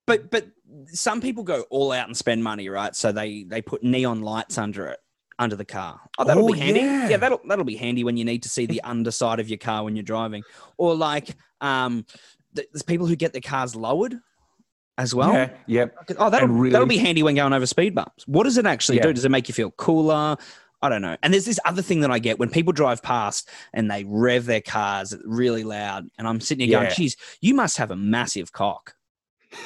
[0.08, 0.48] but but
[0.88, 2.96] some people go all out and spend money, right?
[2.96, 5.00] So they they put neon lights under it,
[5.40, 6.02] under the car.
[6.18, 6.82] Oh, that'll Oh, be handy.
[6.82, 7.10] yeah.
[7.10, 7.18] Yeah.
[7.18, 9.96] that'll that'll be handy when you need to see the underside of your car when
[9.96, 10.44] you're driving,
[10.78, 12.06] or like um,
[12.54, 14.16] there's people who get their cars lowered
[14.98, 15.34] as well.
[15.34, 15.50] yeah.
[15.68, 15.96] Yep.
[16.20, 18.28] Oh, that'll really- that'll be handy when going over speed bumps.
[18.28, 19.04] What does it actually Yeah.
[19.04, 19.14] do?
[19.14, 20.38] Does it make you feel cooler?
[20.84, 21.16] I don't know.
[21.24, 24.46] And there's this other thing that I get when people drive past and they rev
[24.46, 26.96] their cars really loud, and I'm sitting here going, Yeah.
[26.96, 28.94] "Geez, you must have a massive cock."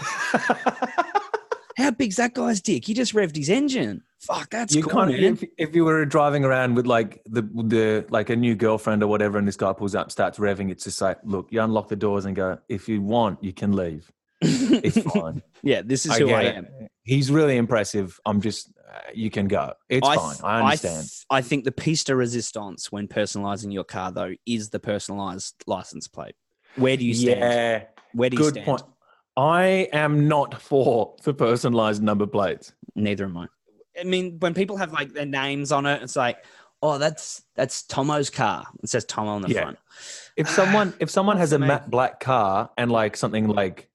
[1.78, 2.86] How big's that guy's dick?
[2.86, 4.02] He just revved his engine.
[4.20, 8.32] Fuck, that's you cool, if, if you were driving around with like the the like
[8.32, 11.20] a new girlfriend or whatever, and this guy pulls up, starts revving, it's just like,
[11.24, 12.58] look, you unlock the doors and go.
[12.68, 14.12] If you want, you can leave.
[14.42, 15.44] It's fine.
[15.62, 16.56] yeah, this is I who I it.
[16.56, 16.68] am.
[17.04, 18.20] He's really impressive.
[18.26, 18.72] I'm just,
[19.14, 19.74] you can go.
[19.90, 20.36] It's th- fine.
[20.44, 21.02] I understand.
[21.08, 25.56] th- I think the piece de resistance when personalizing your car, though, is the personalized
[25.68, 26.36] license plate.
[26.76, 27.40] Where do you stand?
[27.40, 28.66] yeah, Where do you good stand?
[28.66, 28.84] point.
[29.36, 32.74] I am not for the personalized number plates.
[32.96, 33.48] Neither am I.
[34.00, 36.44] I mean, when people have like their names on it, it's like,
[36.82, 38.66] oh, that's that's Tomo's car.
[38.84, 39.62] It says Tomo on the Yeah.
[39.64, 39.78] front.
[40.36, 43.90] If someone if someone has a for matte black car and like something like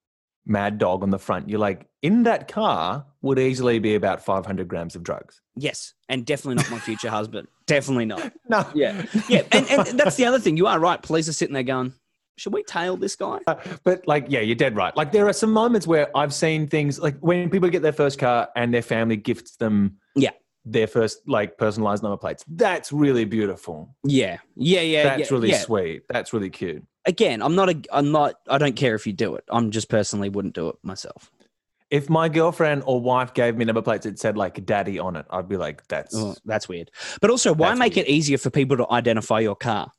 [0.44, 4.68] Mad Dog on the front, you're like, in that car would easily be about 500
[4.68, 5.40] grams of drugs.
[5.56, 7.48] Yes, and definitely not my future husband.
[7.66, 8.32] Definitely not.
[8.48, 8.66] No.
[8.74, 10.56] Yeah, yeah, and, and that's the other thing.
[10.56, 11.00] You are right.
[11.00, 11.94] Police are sitting there going,
[12.37, 13.54] "Should we tail this guy?" Uh,
[13.85, 14.94] but like, yeah, you're dead right.
[14.96, 18.18] Like, there are some moments where I've seen things like when people get their first
[18.18, 20.32] car and their family gifts them, Yeah.
[20.66, 22.44] their first like personalized number plates.
[22.46, 23.94] That's really beautiful.
[24.04, 25.02] Yeah, yeah, yeah.
[25.04, 25.58] That's yeah, really yeah.
[25.61, 26.02] sweet.
[26.11, 26.82] That's really cute.
[27.06, 27.80] Again, I'm not a.
[27.90, 28.35] I'm not.
[28.48, 29.44] I don't care if you do it.
[29.48, 31.30] I'm just personally wouldn't do it myself.
[31.92, 35.26] If my girlfriend or wife gave me number plates that said like "daddy" on it,
[35.31, 36.90] I'd be like, "That's Oh, that's weird.
[37.20, 38.09] But also, why make weird.
[38.09, 39.92] it easier for people to identify your car?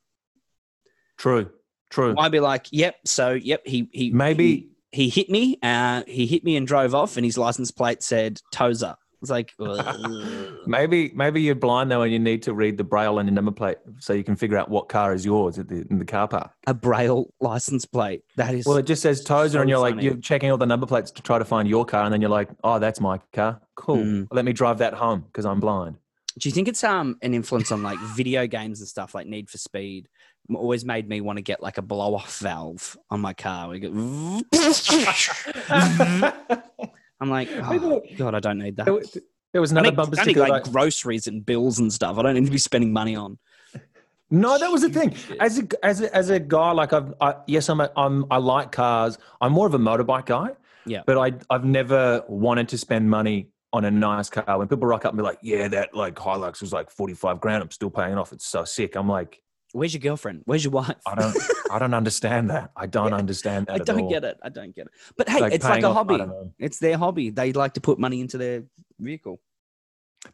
[1.18, 1.52] true,
[1.92, 5.60] true." Why be like, "Yep, so yep, he he Maybe- he, he hit me.
[5.62, 9.56] Uh, he hit me and drove off, and his license plate said Tozer." It's like.
[10.68, 13.52] Maybe maybe you're blind though, and you need to read the braille on your number
[13.52, 16.28] plate so you can figure out what car is yours at the, in the car
[16.28, 16.52] park.
[16.68, 18.24] a braille license plate.
[18.38, 20.66] That is Well, it just says Tozer, so and you're like you're checking all the
[20.66, 23.20] number plates to try to find your car, and then you're like, "Oh, that's my
[23.34, 23.62] car.
[23.76, 23.98] Cool.
[23.98, 24.28] Mm.
[24.32, 25.98] Let me drive that home because I'm blind."
[26.40, 29.50] Do you think it's um an influence on like video games and stuff like Need
[29.50, 30.08] for Speed?
[30.54, 33.70] Always made me want to get like a blow off valve on my car.
[33.70, 33.90] We go,
[37.24, 38.86] I'm like, oh, God, I don't need that.
[38.86, 39.18] There was-
[39.54, 40.40] was I another need, bumper I need sticker.
[40.48, 42.18] like I- groceries and bills and stuff.
[42.18, 43.38] I don't need to be spending money on.
[44.30, 45.16] no, that was the thing.
[45.40, 48.38] As a as a, as a guy, like I've I, yes, I'm a, I'm I
[48.38, 49.18] like cars.
[49.42, 50.50] I'm more of a motorbike guy.
[50.86, 51.04] Yeah.
[51.06, 54.58] But I I've never wanted to spend money on a nice car.
[54.58, 57.64] When people rock up and be like, "Yeah, that like Hilux was like 45 grand.
[57.64, 58.34] I'm still paying it off.
[58.34, 59.42] It's so sick." I'm like,
[59.74, 60.44] Where's your girlfriend?
[60.46, 60.96] Where's your wife?
[61.06, 61.36] I don't
[61.72, 62.72] I don't understand that.
[62.76, 63.74] I don't Yeah, understand that.
[63.74, 64.10] I don't all.
[64.10, 64.38] get it.
[64.42, 64.92] I don't get it.
[65.18, 66.24] But hey, it's like a off- hobby.
[66.60, 67.30] It's their hobby.
[67.32, 68.64] They like to put money into their
[69.00, 69.42] vehicle.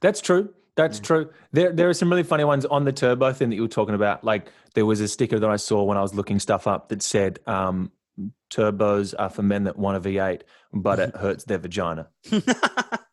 [0.02, 0.54] That's true.
[0.76, 1.04] That's Yeah.
[1.04, 1.30] true.
[1.52, 3.96] There, there are some really funny ones on the turbo thing that you were talking
[3.96, 4.24] about.
[4.24, 7.02] Like there was a sticker that I saw when I was looking stuff up that
[7.02, 7.92] said, um,
[8.52, 10.42] "Turbos are for men that want a V8,
[10.74, 12.10] but it hurts their vagina."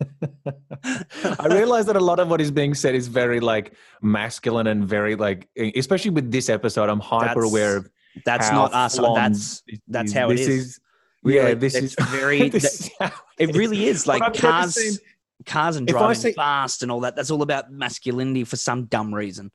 [0.84, 4.86] I realize that a lot of what is being said is very like masculine and
[4.86, 6.88] very like, especially with this episode.
[6.88, 7.90] I'm hyper That's- aware of.
[8.24, 8.98] That's not us.
[8.98, 10.80] Uh, that's that's how it is.
[11.22, 12.90] Really, yeah, this is very- this is
[13.38, 14.98] It really is like cars,
[15.44, 17.14] cars and driving see- fast and all that.
[17.14, 19.50] That's all about masculinity for some dumb reason.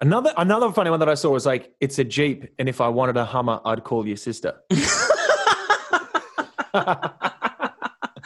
[0.00, 2.88] Another another funny one that I saw was like it's a Jeep, and if I
[2.88, 4.54] wanted a Hummer, I'd call your sister.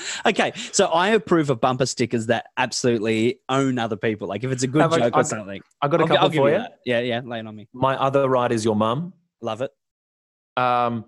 [0.27, 4.29] okay, so I approve of bumper stickers that absolutely own other people.
[4.29, 5.63] Like if it's a good Have joke or I've- something.
[5.81, 6.79] I got a I'll, couple I'll for you that.
[6.85, 7.69] Yeah, yeah, lay it on me.
[7.73, 9.13] My other ride is your mum.
[9.41, 9.71] Love it.
[10.57, 11.07] Um,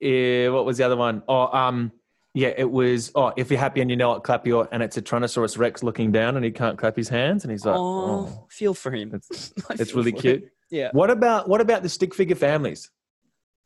[0.00, 1.22] eh, what was the other one?
[1.28, 1.92] Oh, um,
[2.34, 3.12] yeah, it was.
[3.14, 4.68] Oh, if you're happy and you know it, clap your.
[4.72, 7.64] And it's a Tyrannosaurus Rex looking down, and he can't clap his hands, and he's
[7.64, 8.46] like, oh, oh.
[8.50, 9.12] feel for him.
[9.30, 10.20] It's, it's really for him.
[10.20, 10.50] cute.
[10.70, 10.90] Yeah.
[10.92, 12.90] What about what about the stick figure families?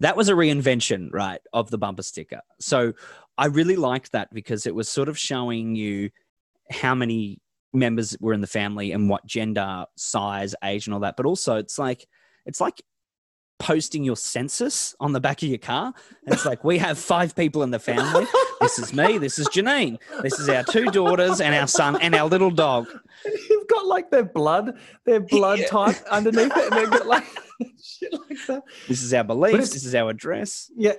[0.01, 2.41] That was a reinvention, right, of the bumper sticker.
[2.61, 2.93] So
[3.39, 6.11] I really liked that because it was sort of showing you
[6.71, 7.41] how many
[7.73, 11.17] members were in the family and what gender, size, age, and all that.
[11.17, 12.07] But also, it's like
[12.45, 12.83] it's like
[13.59, 15.93] posting your census on the back of your car.
[16.25, 18.27] And it's like we have five people in the family.
[18.61, 19.19] This is me.
[19.19, 19.99] This is Janine.
[20.23, 22.87] This is our two daughters and our son and our little dog.
[23.25, 25.67] You've got like their blood, their blood Yeah.
[25.67, 27.25] type underneath it, and they've got like
[27.83, 28.63] shit like that.
[28.89, 29.71] This is our beliefs.
[29.71, 30.71] This is our address.
[30.77, 30.95] Yeah.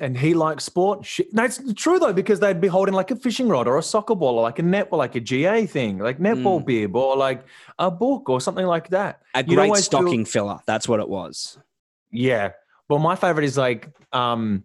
[0.00, 1.04] And he likes sport.
[1.04, 1.34] Shit.
[1.34, 4.14] No, it's true though, because they'd be holding like a fishing rod or a soccer
[4.14, 6.66] ball or like a netball, like a GA thing, like netball Mm.
[6.66, 7.44] bib or like
[7.78, 9.20] a book or something like that.
[9.34, 10.60] A You'd great always feel- stocking filler.
[10.66, 11.58] That's what it was.
[12.12, 12.52] Yeah.
[12.88, 14.64] Well, my favorite is like, um,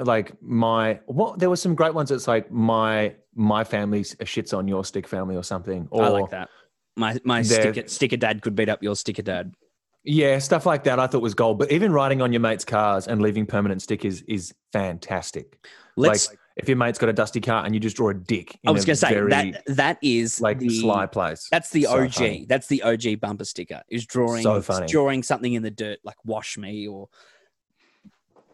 [0.00, 2.10] like my what there were some great ones.
[2.10, 5.86] It's like my my family shits on your stick family or something.
[5.90, 6.48] Or I like that.
[6.96, 9.54] My my sticker, sticker dad could beat up your sticker dad.
[10.06, 10.98] Yeah, stuff like that.
[10.98, 11.58] I thought was gold.
[11.58, 15.58] But even riding on your mate's cars and leaving permanent stickers is fantastic.
[15.96, 16.30] Let's.
[16.30, 18.58] like if your mate's got a dusty car and you just draw a dick.
[18.66, 21.48] I was going to say that that is like the, sly place.
[21.50, 22.12] That's the So OG.
[22.14, 22.46] funny.
[22.48, 23.82] That's the OG bumper sticker.
[23.90, 24.86] Is drawing So funny.
[24.86, 27.08] drawing something in the dirt like "wash me" or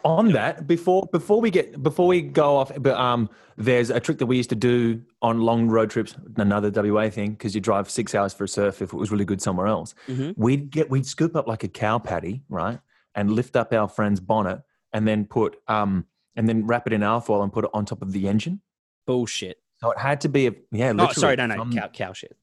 [0.05, 4.19] on that before before we get before we go off but um there's a trick
[4.19, 7.91] that we used to do on long road trips another wa thing because you drive
[7.91, 10.35] six hours for a surf if it was really good somewhere else Mhm.
[10.37, 12.79] we'd get we'd scoop up like a cow patty right
[13.15, 14.61] and lift up our friend's bonnet
[14.93, 18.03] and then put um and then wrap it in alfoil and put it on top
[18.03, 18.61] of the engine
[19.07, 19.59] bullshit.
[19.81, 22.37] so it had to be a yeah literally sorry, no, no, cow, cow shit.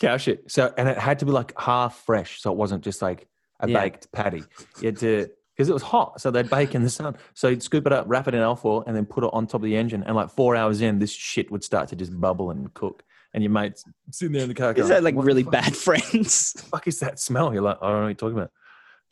[0.00, 3.02] cow shit so and it had to be like half fresh so it wasn't just
[3.02, 3.26] like
[3.60, 3.80] a Yeah.
[3.80, 4.42] baked patty
[4.80, 6.20] you had to because it was hot.
[6.20, 7.16] So they'd bake in the sun.
[7.34, 9.60] So you'd scoop it up, wrap it in alfoil, and then put it on top
[9.60, 10.02] of the engine.
[10.02, 13.04] And like four hours in, this shit would start to just bubble and cook.
[13.32, 14.70] And your mates sitting there in the car.
[14.70, 16.52] Is going, that like really bad friends?
[16.70, 17.52] fuck is that smell?
[17.52, 18.50] You're like, I don't know what you're talking about.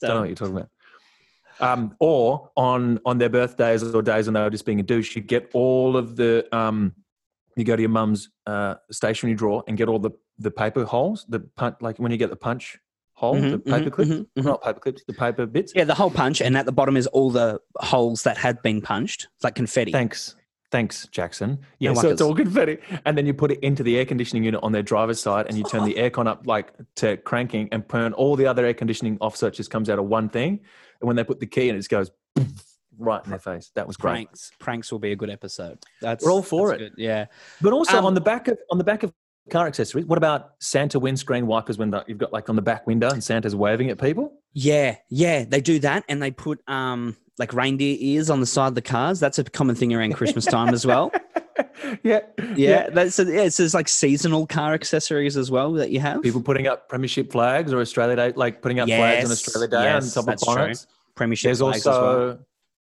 [0.01, 0.69] Don't know what you're talking about.
[1.61, 5.15] Um, or on on their birthdays or days when they were just being a douche,
[5.15, 6.95] you get all of the um,
[7.57, 11.25] you go to your mum's uh, stationery drawer and get all the the paper holes,
[11.29, 12.79] the punch, like when you get the punch
[13.23, 14.45] hole, the Mhm, paper clips, mhm, mhm.
[14.45, 15.73] not paper clips, the paper bits.
[15.77, 18.81] Yeah, the whole punch, and at the bottom is all the holes that had been
[18.83, 19.29] punched.
[19.37, 19.93] It's like confetti.
[19.93, 20.35] Thanks.
[20.73, 21.59] Thanks, Jackson.
[21.79, 22.79] Yeah, No so it's all confetti.
[23.05, 25.57] And then you put it into the air conditioning unit on their driver's side and
[25.57, 29.19] you turn the aircon up like to cranking and turn all the other air conditioning
[29.21, 30.61] off so it just comes out of one thing.
[31.01, 32.11] And when they put the key in, it just goes
[32.99, 33.71] right in their face.
[33.75, 34.13] That was great.
[34.13, 34.51] Pranks.
[34.59, 35.79] Pranks will be a good episode.
[36.01, 36.79] That's We're all for it.
[36.79, 37.27] good, Yeah.
[37.61, 39.13] But also Um, on the back of on the back of
[39.51, 42.87] car accessories, what about Santa windscreen wipers when the, you've got like on the back
[42.87, 44.33] window and Santa's waving at people?
[44.53, 48.69] Yeah, yeah, they do that, and they put um like reindeer ears on the side
[48.69, 49.21] of the cars.
[49.21, 51.11] That's a common thing around Christmas time as well.
[52.03, 52.21] yeah.
[52.55, 53.49] Yeah, that's so, yeah.
[53.49, 56.23] So there's like seasonal car accessories as well that you have.
[56.23, 59.85] People putting up premiership flags or Australia Day, like putting up flags on Australia Day
[59.85, 60.55] yes, on top of true.
[60.55, 60.87] bonnets.
[61.15, 62.39] Premiership There's flags also, well.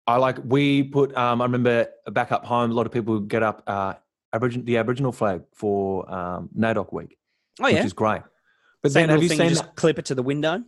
[0.06, 1.16] I like we put.
[1.16, 3.94] Um, I remember back up home, a lot of people get up uh,
[4.32, 7.16] Aboriginal, the Aboriginal flag for um, NAIDOC week,
[7.60, 8.22] Oh which is great.
[8.82, 9.48] But Same then, have you thing, seen?
[9.48, 10.62] just the- clip it to the window.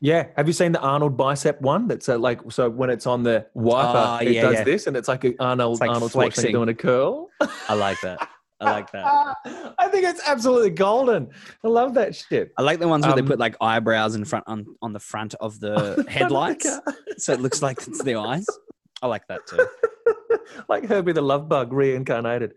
[0.00, 1.86] yeah, have you seen the Arnold bicep one?
[1.86, 4.64] That's uh, like so when it's on the wiper, Ah, it yeah, does yeah.
[4.64, 7.28] this, and it's like a Arnold like Arnold Schwarzenegger doing a curl.
[7.68, 8.28] I like that.
[8.60, 9.04] I like that.
[9.78, 11.28] I think it's absolutely golden.
[11.64, 12.52] I love that shit.
[12.56, 15.00] I like the ones where they Um, put like eyebrows in front on, on the
[15.00, 16.66] front of the headlights,
[17.18, 18.46] so it looks like it's their eyes.
[19.02, 19.66] I like that too.
[20.68, 22.54] like Herbie the Love Bug reincarnated.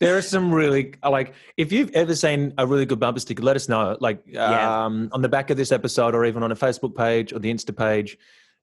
[0.00, 1.34] There are some really like.
[1.56, 3.96] If you've ever seen a really good bumper sticker, let us know.
[4.00, 4.84] Like Yeah.
[4.84, 7.52] um, on the back of this episode, or even on a Facebook page or the
[7.52, 8.16] Insta page.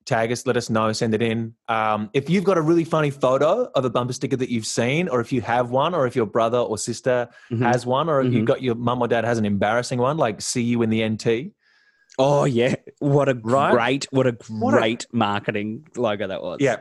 [0.06, 1.56] Tag us, let us know, send it in.
[1.68, 5.10] Um, if you've got a really funny photo of a bumper sticker that you've seen,
[5.10, 7.64] or if you have one, or if your brother or sister Mhm.
[7.64, 8.34] has one, or if Mhm.
[8.34, 11.02] you've got your mum or dad has an embarrassing one, like "See you in the
[11.02, 11.54] NT."
[12.20, 13.72] Oh yeah, what a Right?
[13.74, 16.58] great, what a What a- great marketing logo that was.
[16.62, 16.78] Yeah,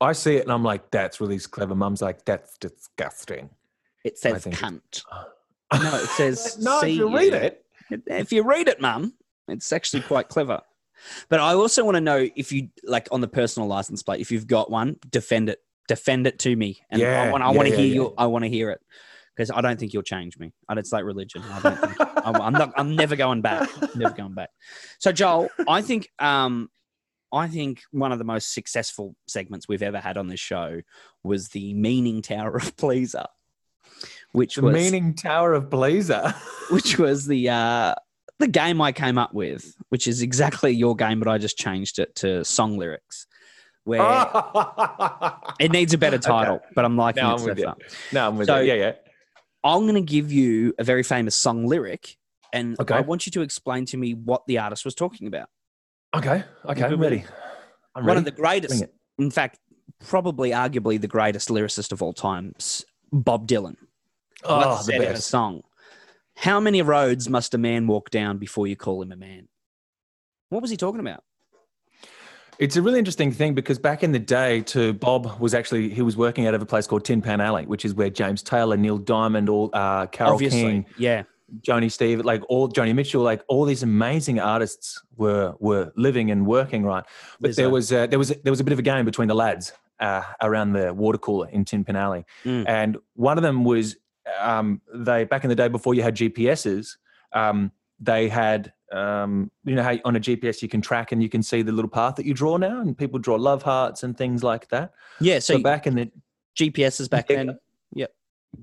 [0.00, 3.50] I see it and I'm like, "That's really clever." Mum's like, "That's disgusting."
[4.04, 5.04] It says cunt.
[5.72, 7.64] No, it says no, if you read it,
[8.06, 9.14] If you read it, mum,
[9.48, 10.60] it's actually quite clever.
[11.30, 14.30] But I also want to know if you like on the personal license plate, if
[14.30, 17.68] you've got one, defend it, defend it to me, and I want, I yeah, want
[17.68, 17.94] to yeah, hear yeah.
[17.94, 18.14] you.
[18.18, 18.82] I want to hear it
[19.36, 20.52] because I don't think you'll change me.
[20.68, 21.42] And It's like religion.
[21.50, 22.72] I don't think, I'm, I'm not.
[22.76, 23.68] I'm never going back.
[23.96, 24.50] Never going back.
[24.98, 26.68] So Joel, I think, um,
[27.32, 30.82] I think one of the most successful segments we've ever had on this show
[31.24, 33.24] was the Meaning Tower of Pleaser,
[34.32, 36.34] which the was meaning Tower of Blazer.
[36.70, 37.94] which was the uh,
[38.38, 41.98] the game I came up with, which is exactly your game, but I just changed
[41.98, 43.26] it to song lyrics,
[43.84, 44.00] where
[45.60, 46.60] it needs a better title.
[46.74, 47.76] But I'm liking No, it I'm so far.
[48.12, 48.68] no, I'm with So- you.
[48.72, 48.92] Yeah, yeah.
[49.64, 52.16] I'm going to give you a very famous song lyric,
[52.52, 52.94] and Okay.
[52.96, 55.48] I want you to explain to me what the artist was talking about.
[56.16, 57.24] Okay, okay, I'm ready.
[57.94, 58.18] I'm One ready.
[58.18, 58.84] of the greatest,
[59.18, 59.60] in fact,
[60.04, 63.76] probably arguably the greatest lyricist of all time, S- Bob Dylan.
[64.44, 65.28] Oh, once the said in a best.
[65.28, 65.62] song.
[66.36, 69.48] How many roads must a man walk down before you call him a man?
[70.48, 71.22] What was he talking about?
[72.58, 76.02] It's a really interesting thing because back in the day, too, Bob was actually he
[76.02, 78.76] was working out of a place called Tin Pan Alley, which is where James Taylor,
[78.76, 81.22] Neil Diamond, all uh, Carole Obviously, King, yeah.
[81.62, 86.46] Joni Steve, like all Joni Mitchell, like all these amazing artists were were living and
[86.46, 87.04] working, right?
[87.40, 89.34] But there was uh, there was there was a bit of a game between the
[89.34, 92.64] lads uh, around the water cooler in Tin Pan Alley, Mm.
[92.68, 93.96] and one of them was
[94.40, 96.96] um, they back in the day before you had GPSs,
[97.32, 101.28] um, they had um, you know how on a GPS you can track and you
[101.28, 104.16] can see the little path that you draw now, and people draw love hearts and
[104.16, 104.92] things like that.
[105.20, 106.10] Yeah, So, so, back in the
[106.58, 107.36] GPSs back Yeah.
[107.36, 107.58] then.
[107.94, 108.06] Yeah.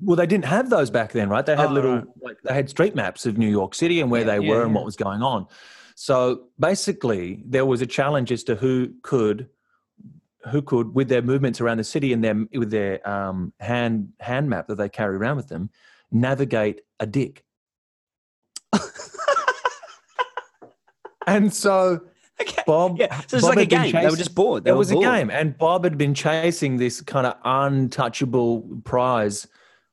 [0.03, 1.45] Well, they didn't have those back then, right?
[1.45, 2.05] They had Oh, little, right.
[2.21, 4.63] like they had street maps of New York City and where Yeah, they yeah, were
[4.63, 5.47] and what was going on.
[5.95, 9.49] So basically, there was a challenge as to who could,
[10.52, 14.49] who could, with their movements around the city and their with their um, hand hand
[14.49, 15.69] map that they carry around with them,
[16.12, 17.44] navigate a dick.
[21.27, 22.02] and so
[22.42, 22.63] Okay.
[22.65, 23.92] Bob, Yeah, so it's like a game.
[23.92, 24.63] They were just bored.
[24.63, 25.06] They it was bored.
[25.06, 29.46] a game, and Bob had been chasing this kind of untouchable prize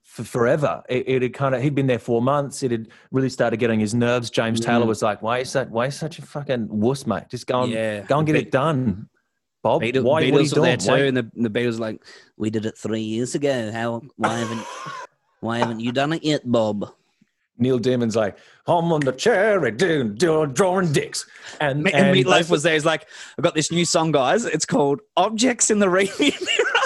[0.04, 0.80] for forever.
[0.88, 2.62] It, it had kind of he'd been there four months.
[2.62, 4.30] It had really started getting his nerves.
[4.30, 4.88] James Taylor Mm.
[4.88, 5.72] was like, "Why is that?
[5.72, 7.24] Why is such a fucking wuss, mate?
[7.30, 8.02] Just go and Yeah.
[8.02, 9.08] go and get Be- it done,
[9.66, 9.82] Bob.
[9.82, 10.22] Beatles, why?
[10.22, 12.04] Beatles what are you there too, Why- and the, the Beatles were like,
[12.36, 13.72] "We did it three years ago.
[13.72, 14.02] How?
[14.16, 14.66] Why haven't?
[15.40, 16.90] why haven't you done it yet, Bob?"
[17.58, 18.36] Neil Diamond's like,
[18.66, 21.26] I'm on the cherry, dude, drawing dicks.
[21.58, 22.74] And, and, and Meatloaf was there.
[22.74, 23.06] He's like,
[23.38, 24.44] I've got this new song, guys.
[24.44, 26.85] It's called Objects in the Rearview Mirror.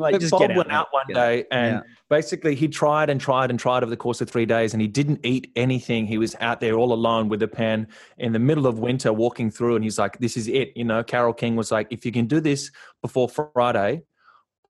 [0.00, 1.82] Like, just Bob went out one day and yeah.
[2.08, 4.88] basically he tried and tried and tried over the course of three days and he
[4.88, 6.06] didn't eat anything.
[6.06, 7.86] He was out there all alone with a pen
[8.18, 10.72] in the middle of winter walking through and he's like, this is it.
[10.74, 12.70] You know, Carole King was like, if you can do this
[13.02, 14.02] before Friday,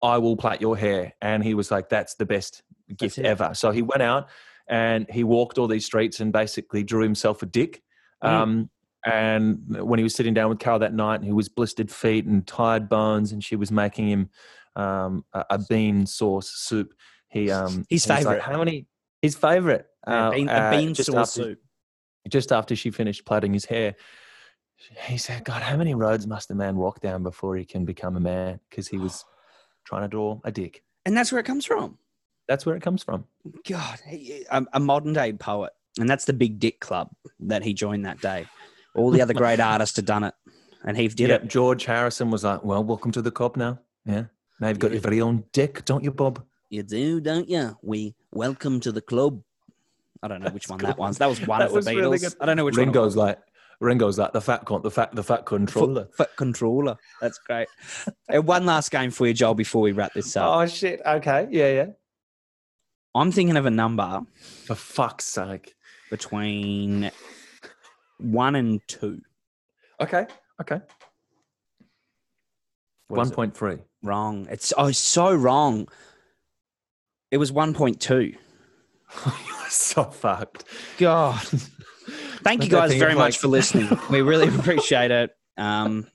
[0.03, 1.14] I will plait your hair.
[1.22, 2.62] And he was like, that's the best
[2.97, 3.53] gift ever.
[3.55, 4.28] So he went out
[4.68, 7.83] and he walked all these streets and basically drew himself a dick.
[8.22, 8.28] Mm.
[8.28, 8.70] Um,
[9.05, 12.47] and when he was sitting down with Carole that night, he was blistered feet and
[12.47, 14.28] tired bones, and she was making him
[14.77, 16.95] um, a, a, bean sauce soup.
[17.29, 18.39] He um, his favorite.
[18.39, 18.87] Like, How many?
[19.23, 19.87] His favorite.
[20.07, 21.59] Yeah, uh, bean, uh, bean sauce after, soup.
[22.29, 23.97] Just after she finished plaiting his hair,
[25.07, 28.16] he said, "God, how many roads must a man walk down before he can become
[28.16, 29.25] a man?" Because he was
[29.85, 30.83] trying to draw a dick.
[31.05, 31.99] And that's where it comes from.
[32.49, 33.25] That's where it comes from.
[33.68, 35.73] God, a, a modern day poet.
[35.99, 37.11] And that's the Big Dick Club
[37.41, 38.47] that he joined that day.
[38.95, 40.35] All the other great artists had done it.
[40.85, 41.49] And he did yep, it.
[41.49, 43.79] George Harrison was like, well, welcome to the club now.
[44.05, 44.25] Yeah.
[44.61, 46.44] Now you've got your very own dick, don't you, Bob?
[46.68, 47.76] You do, don't you?
[47.82, 49.42] We welcome to the club.
[50.22, 51.16] I don't know which one that was.
[51.18, 51.96] That was one that of the Beatles.
[51.96, 53.28] Really I don't know which Ringo's one.
[53.28, 53.38] like,
[53.80, 56.04] Ringo's like the fat con- the fat the fat controller.
[56.04, 56.96] Fat, fat controller.
[57.22, 57.68] That's great.
[58.32, 60.46] uh, one last game for you, Joel, before we wrap this up.
[60.54, 61.00] Oh shit.
[61.06, 61.48] Okay.
[61.50, 61.86] Yeah, yeah.
[63.14, 64.20] I'm thinking of a number.
[64.66, 65.74] For fuck's sake.
[66.11, 67.11] Between
[68.18, 69.22] one and two.
[70.00, 70.26] Okay.
[70.61, 70.80] Okay.
[73.18, 73.78] One point three.
[74.02, 74.46] Wrong.
[74.50, 75.88] It's oh so wrong.
[77.30, 78.34] It was one point two.
[79.68, 80.64] so fucked.
[80.98, 81.40] God.
[82.42, 83.40] Thank you guys very much like...
[83.40, 83.88] for listening.
[84.11, 85.30] We really appreciate it.
[85.56, 86.06] Um,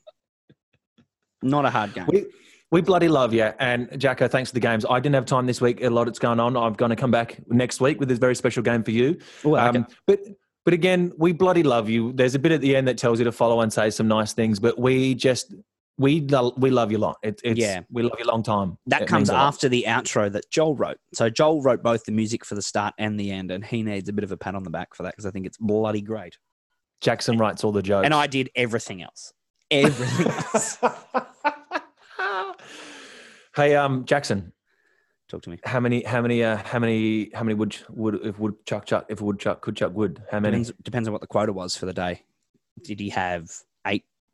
[1.42, 2.08] not a hard game.
[2.08, 2.26] We,
[2.72, 3.52] we bloody love you.
[3.60, 4.86] And Jacko, thanks for the games.
[4.90, 5.82] I didn't have time this week.
[5.84, 6.58] A lot that's going on.
[6.58, 9.20] I'm going to come back next week with this very special game for you.
[9.46, 9.80] Ooh, okay.
[9.80, 10.20] um, but
[10.66, 12.12] but again, we bloody love you.
[12.14, 14.34] There's a bit at the end that tells you to follow and say some nice
[14.34, 15.54] things, but we just
[15.98, 17.16] we lo- we love you long.
[17.24, 17.82] It, it's yeah.
[17.90, 18.78] we love you long time.
[18.88, 20.98] That it comes after the outro that Joel wrote.
[21.14, 24.10] So Joel wrote both the music for the start and the end, and he needs
[24.10, 26.02] a bit of a pat on the back for that because I think it's bloody
[26.02, 26.38] great.
[27.02, 29.34] Jackson writes all the jokes, and I did everything else.
[29.72, 30.78] Everything else.
[33.56, 34.52] hey, um, Jackson,
[35.30, 35.60] talk to me.
[35.64, 36.04] How many?
[36.04, 36.44] How many?
[36.44, 37.30] Uh, how many?
[37.34, 40.22] How many would would if woodchuck chuck chuck if woodchuck could chuck wood?
[40.30, 40.58] How many?
[40.58, 42.24] Depends, depends on what the quota was for the day.
[42.84, 43.50] Did he have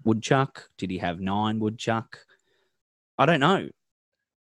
[0.03, 0.69] woodchuck?
[0.77, 2.19] Did he have nine woodchuck?
[3.17, 3.69] I don't know.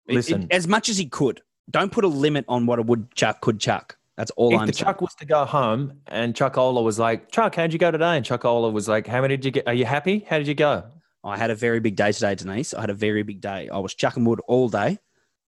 [0.08, 1.42] Listen, it, it, as much as he could.
[1.70, 3.96] Don't put a limit on what a woodchuck could chuck.
[4.18, 4.86] That's all if I'm the saying.
[4.86, 8.18] Chuck was to go home and Chuck Ola was like, Chuck, how'd you go today?
[8.18, 9.68] And Chuck Ola was like, How many did you get?
[9.68, 10.26] Are you happy?
[10.28, 10.84] How did you go?
[11.24, 12.74] I had a very big day today, Denise.
[12.74, 13.70] I had a very big day.
[13.70, 14.98] I was chucking wood all day.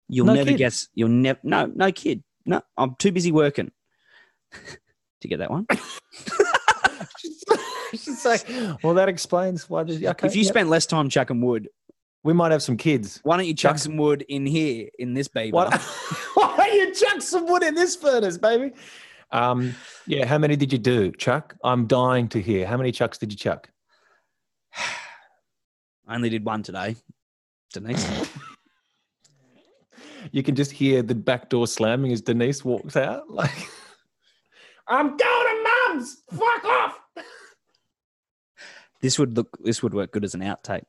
[0.08, 0.58] You'll no never kid.
[0.58, 0.88] guess.
[0.94, 1.38] You'll never.
[1.42, 2.22] No, no kid.
[2.44, 3.70] No, I'm too busy working.
[5.22, 5.66] You get that one?
[7.92, 8.46] She's like,
[8.82, 9.80] well, that explains why.
[9.80, 10.52] okay, if you yep.
[10.52, 11.68] spent less time chucking wood,
[12.24, 13.20] we might have some kids.
[13.22, 15.52] Why don't you chuck some wood in here in this baby?
[15.52, 15.68] Why,
[16.34, 18.72] why don't you chuck some wood in this furnace, baby?
[19.30, 19.74] Um,
[20.06, 21.56] yeah, how many did you do, Chuck?
[21.64, 22.66] I'm dying to hear.
[22.66, 23.70] How many chucks did you chuck?
[26.08, 26.96] I only did one today.
[27.72, 28.08] Denise.
[30.32, 33.28] you can just hear the back door slamming as Denise walks out.
[33.28, 33.68] Like,
[34.88, 36.22] I'm going to mum's.
[36.30, 37.00] Fuck off.
[39.06, 39.56] This would look.
[39.62, 40.82] This would work good as an outtake.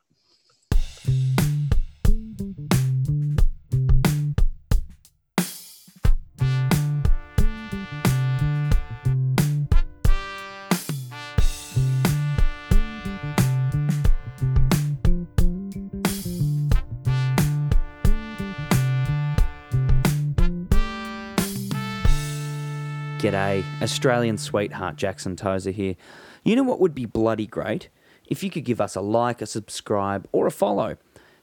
[23.20, 25.96] G'day, Australian sweetheart Jackson Tozer here.
[26.44, 27.90] You know what would be bloody great?
[28.28, 30.98] If you could give us a like, a subscribe, or a follow.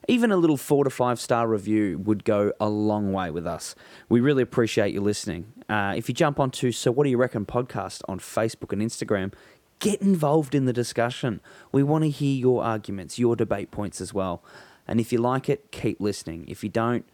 [0.07, 3.75] Even a little four to five star review would go a long way with us.
[4.09, 5.53] We really appreciate you listening.
[5.69, 9.33] Uh, if you jump onto So What Do You Reckon podcast on Facebook and Instagram,
[9.79, 11.41] get involved in the discussion.
[11.73, 14.43] We want to hear your arguments, your debate points as well.
[14.87, 16.45] And if you like it, keep listening.
[16.49, 17.07] If you don't,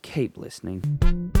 [0.00, 1.37] keep listening.